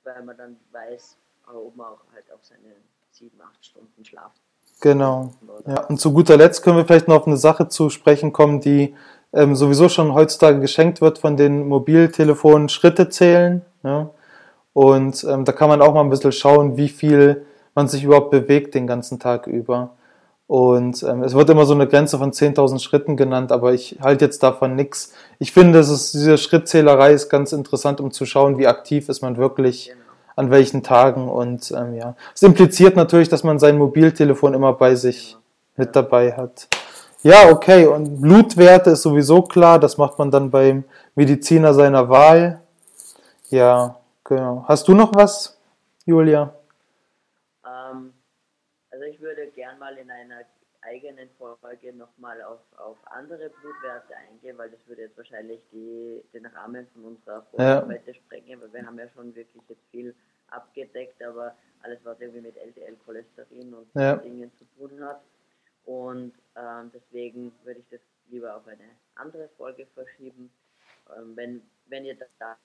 weil 0.03 0.23
man 0.23 0.37
dann 0.37 0.59
weiß, 0.71 1.17
ob 1.47 1.75
man 1.75 1.93
auch 1.93 2.11
halt 2.13 2.31
auf 2.31 2.43
seine 2.43 2.75
sieben, 3.11 3.41
acht 3.41 3.63
Stunden 3.65 4.03
schlaft. 4.05 4.41
Genau. 4.81 5.31
Ja, 5.67 5.85
und 5.85 5.99
zu 5.99 6.11
guter 6.11 6.37
Letzt 6.37 6.63
können 6.63 6.77
wir 6.77 6.85
vielleicht 6.85 7.07
noch 7.07 7.21
auf 7.21 7.27
eine 7.27 7.37
Sache 7.37 7.67
zu 7.67 7.89
sprechen 7.89 8.33
kommen, 8.33 8.59
die 8.59 8.95
ähm, 9.33 9.55
sowieso 9.55 9.89
schon 9.89 10.13
heutzutage 10.13 10.59
geschenkt 10.59 11.01
wird 11.01 11.19
von 11.19 11.37
den 11.37 11.67
Mobiltelefonen, 11.67 12.67
Schritte 12.67 13.09
zählen. 13.09 13.61
Ja? 13.83 14.09
Und 14.73 15.23
ähm, 15.23 15.45
da 15.45 15.51
kann 15.51 15.69
man 15.69 15.81
auch 15.81 15.93
mal 15.93 16.01
ein 16.01 16.09
bisschen 16.09 16.31
schauen, 16.31 16.77
wie 16.77 16.89
viel 16.89 17.45
man 17.75 17.87
sich 17.87 18.03
überhaupt 18.03 18.31
bewegt 18.31 18.75
den 18.75 18.87
ganzen 18.87 19.19
Tag 19.19 19.47
über. 19.47 19.91
Und 20.47 21.03
ähm, 21.03 21.23
es 21.23 21.33
wird 21.33 21.49
immer 21.49 21.65
so 21.65 21.73
eine 21.73 21.87
Grenze 21.87 22.17
von 22.17 22.31
10.000 22.31 22.79
Schritten 22.79 23.15
genannt, 23.15 23.53
aber 23.53 23.73
ich 23.73 23.99
halte 24.01 24.25
jetzt 24.25 24.43
davon 24.43 24.75
nichts. 24.75 25.13
Ich 25.39 25.53
finde, 25.53 25.79
es 25.79 25.89
ist, 25.89 26.13
diese 26.13 26.37
Schrittzählerei 26.37 27.13
ist 27.13 27.29
ganz 27.29 27.53
interessant, 27.53 28.01
um 28.01 28.11
zu 28.11 28.25
schauen, 28.25 28.57
wie 28.57 28.67
aktiv 28.67 29.07
ist 29.07 29.21
man 29.21 29.37
wirklich 29.37 29.87
genau. 29.87 30.00
An 30.41 30.51
welchen 30.51 30.83
Tagen. 30.83 31.29
Und 31.29 31.71
ähm, 31.71 31.93
ja, 31.95 32.15
es 32.33 32.43
impliziert 32.43 32.95
natürlich, 32.95 33.29
dass 33.29 33.43
man 33.43 33.59
sein 33.59 33.77
Mobiltelefon 33.77 34.53
immer 34.53 34.73
bei 34.73 34.95
sich 34.95 35.37
mit 35.77 35.95
dabei 35.95 36.33
hat. 36.33 36.67
Ja, 37.23 37.49
okay. 37.49 37.85
Und 37.85 38.21
Blutwerte 38.21 38.91
ist 38.91 39.03
sowieso 39.03 39.43
klar. 39.43 39.79
Das 39.79 39.97
macht 39.97 40.19
man 40.19 40.31
dann 40.31 40.51
beim 40.51 40.83
Mediziner 41.15 41.73
seiner 41.73 42.09
Wahl. 42.09 42.61
Ja, 43.49 43.97
genau. 44.23 44.65
Hast 44.67 44.87
du 44.87 44.93
noch 44.93 45.13
was, 45.13 45.57
Julia? 46.05 46.53
gern 49.61 49.77
mal 49.77 49.97
in 49.97 50.09
einer 50.09 50.43
eigenen 50.81 51.29
Folge 51.37 51.93
nochmal 51.93 52.41
auf, 52.41 52.59
auf 52.77 52.97
andere 53.05 53.49
Blutwerte 53.49 54.15
eingehen, 54.15 54.57
weil 54.57 54.71
das 54.71 54.79
würde 54.87 55.03
jetzt 55.03 55.17
wahrscheinlich 55.17 55.61
die, 55.71 56.23
den 56.33 56.47
Rahmen 56.47 56.87
von 56.93 57.05
unserer 57.05 57.43
Folge 57.51 58.01
ja. 58.07 58.13
sprengen, 58.13 58.59
weil 58.61 58.73
wir 58.73 58.85
haben 58.85 58.97
ja 58.97 59.07
schon 59.09 59.35
wirklich 59.35 59.63
jetzt 59.69 59.85
viel 59.91 60.15
abgedeckt, 60.51 61.21
aber 61.23 61.55
alles, 61.81 61.99
was 62.03 62.19
irgendwie 62.19 62.41
mit 62.41 62.57
LDL-Cholesterin 62.57 63.73
und 63.73 63.87
ja. 63.95 64.15
Dingen 64.17 64.51
zu 64.57 64.65
tun 64.77 65.03
hat. 65.03 65.21
Und 65.85 66.33
ähm, 66.55 66.91
deswegen 66.93 67.51
würde 67.63 67.79
ich 67.79 67.89
das 67.89 68.01
lieber 68.29 68.55
auf 68.55 68.67
eine 68.67 68.89
andere 69.15 69.49
Folge 69.57 69.87
verschieben. 69.87 70.51
Ähm, 71.17 71.35
wenn, 71.35 71.61
wenn 71.87 72.05
ihr 72.05 72.17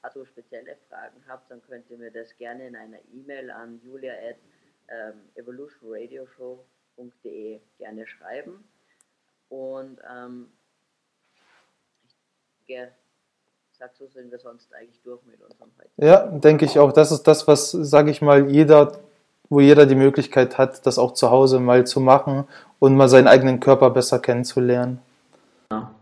dazu 0.02 0.24
spezielle 0.26 0.76
Fragen 0.88 1.22
habt, 1.26 1.50
dann 1.50 1.62
könnt 1.62 1.90
ihr 1.90 1.96
mir 1.96 2.10
das 2.10 2.36
gerne 2.36 2.66
in 2.66 2.76
einer 2.76 2.98
E-Mail 3.14 3.50
an 3.50 3.80
julia 3.82 4.12
at 4.12 4.36
ähm, 4.88 5.22
Evolution 5.34 5.90
Radio 5.90 6.26
Show 6.26 6.64
www.de 6.96 7.60
gerne 7.78 8.06
schreiben. 8.06 8.64
Und 9.48 10.00
ähm, 10.08 10.52
ich 12.60 12.66
denke, 12.66 12.94
sag 13.78 13.90
so 13.98 14.06
sind 14.06 14.30
wir 14.30 14.38
sonst 14.38 14.72
eigentlich 14.74 15.00
durch 15.02 15.20
mit 15.24 15.42
unserem 15.42 15.70
heute. 15.78 15.90
Ja, 15.98 16.26
denke 16.26 16.64
ich 16.64 16.78
auch. 16.78 16.92
Das 16.92 17.12
ist 17.12 17.24
das, 17.24 17.46
was, 17.46 17.72
sage 17.72 18.10
ich 18.10 18.22
mal, 18.22 18.50
jeder, 18.50 18.92
wo 19.50 19.60
jeder 19.60 19.84
die 19.84 19.94
Möglichkeit 19.94 20.56
hat, 20.56 20.86
das 20.86 20.98
auch 20.98 21.12
zu 21.12 21.30
Hause 21.30 21.60
mal 21.60 21.86
zu 21.86 22.00
machen 22.00 22.46
und 22.78 22.96
mal 22.96 23.08
seinen 23.08 23.28
eigenen 23.28 23.60
Körper 23.60 23.90
besser 23.90 24.18
kennenzulernen. 24.18 25.00
Ja. 25.70 25.94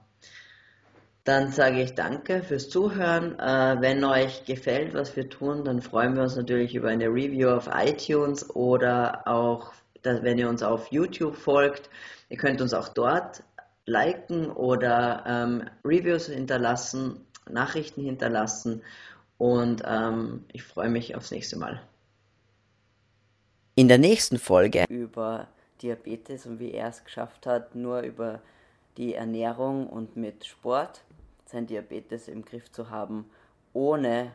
Dann 1.24 1.50
sage 1.50 1.82
ich 1.82 1.94
danke 1.94 2.42
fürs 2.42 2.68
Zuhören. 2.68 3.38
Äh, 3.40 3.76
wenn 3.80 4.04
euch 4.04 4.44
gefällt, 4.44 4.94
was 4.94 5.16
wir 5.16 5.28
tun, 5.28 5.64
dann 5.64 5.82
freuen 5.82 6.14
wir 6.14 6.22
uns 6.22 6.37
natürlich 6.37 6.74
über 6.74 6.90
eine 6.90 7.06
Review 7.06 7.48
auf 7.48 7.68
iTunes 7.72 8.54
oder 8.54 9.26
auch 9.26 9.72
dass, 10.02 10.22
wenn 10.22 10.38
ihr 10.38 10.48
uns 10.48 10.62
auf 10.62 10.88
YouTube 10.92 11.34
folgt, 11.34 11.88
ihr 12.28 12.37
könnt 12.37 12.60
uns 12.60 12.74
auch 12.74 12.88
dort 12.88 13.42
liken 13.87 14.50
oder 14.50 15.24
ähm, 15.26 15.62
Reviews 15.84 16.26
hinterlassen, 16.26 17.24
Nachrichten 17.48 18.02
hinterlassen 18.02 18.83
und 19.38 19.83
ähm, 19.87 20.44
ich 20.52 20.62
freue 20.62 20.88
mich 20.88 21.16
aufs 21.16 21.30
nächste 21.30 21.59
Mal. 21.59 21.83
In 23.74 23.88
der 23.88 23.98
nächsten 23.98 24.38
Folge 24.38 24.85
über 24.88 25.48
Diabetes 25.83 26.46
und 26.46 26.61
wie 26.61 26.72
er 26.72 26.88
es 26.88 27.04
geschafft 27.04 27.46
hat, 27.46 27.74
nur 27.74 28.00
über 28.00 28.40
die 28.96 29.14
Ernährung 29.14 29.88
und 29.88 30.16
mit 30.16 30.44
Sport 30.44 31.02
sein 31.46 31.66
Diabetes 31.66 32.28
im 32.28 32.44
Griff 32.44 32.70
zu 32.70 32.90
haben, 32.90 33.26
ohne 33.72 34.33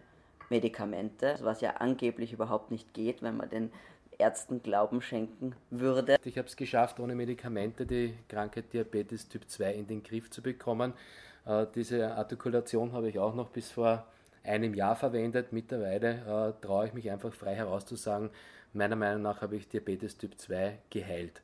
Medikamente, 0.49 1.37
was 1.41 1.61
ja 1.61 1.77
angeblich 1.77 2.33
überhaupt 2.33 2.71
nicht 2.71 2.93
geht, 2.93 3.21
wenn 3.21 3.37
man 3.37 3.49
den 3.49 3.71
Ärzten 4.17 4.61
Glauben 4.61 5.01
schenken 5.01 5.55
würde. 5.69 6.17
Ich 6.25 6.37
habe 6.37 6.47
es 6.47 6.57
geschafft, 6.57 6.99
ohne 6.99 7.15
Medikamente 7.15 7.85
die 7.85 8.13
Krankheit 8.27 8.73
Diabetes 8.73 9.29
Typ 9.29 9.49
2 9.49 9.73
in 9.73 9.87
den 9.87 10.03
Griff 10.03 10.29
zu 10.29 10.41
bekommen. 10.41 10.93
Äh, 11.45 11.65
diese 11.75 12.15
Artikulation 12.15 12.93
habe 12.93 13.09
ich 13.09 13.19
auch 13.19 13.35
noch 13.35 13.49
bis 13.49 13.71
vor 13.71 14.05
einem 14.43 14.73
Jahr 14.73 14.95
verwendet. 14.95 15.51
Mittlerweile 15.53 16.53
äh, 16.57 16.65
traue 16.65 16.87
ich 16.87 16.93
mich 16.93 17.09
einfach 17.11 17.33
frei 17.33 17.55
herauszusagen, 17.55 18.29
meiner 18.73 18.95
Meinung 18.95 19.23
nach 19.23 19.41
habe 19.41 19.55
ich 19.55 19.67
Diabetes 19.67 20.17
Typ 20.17 20.37
2 20.37 20.77
geheilt. 20.89 21.41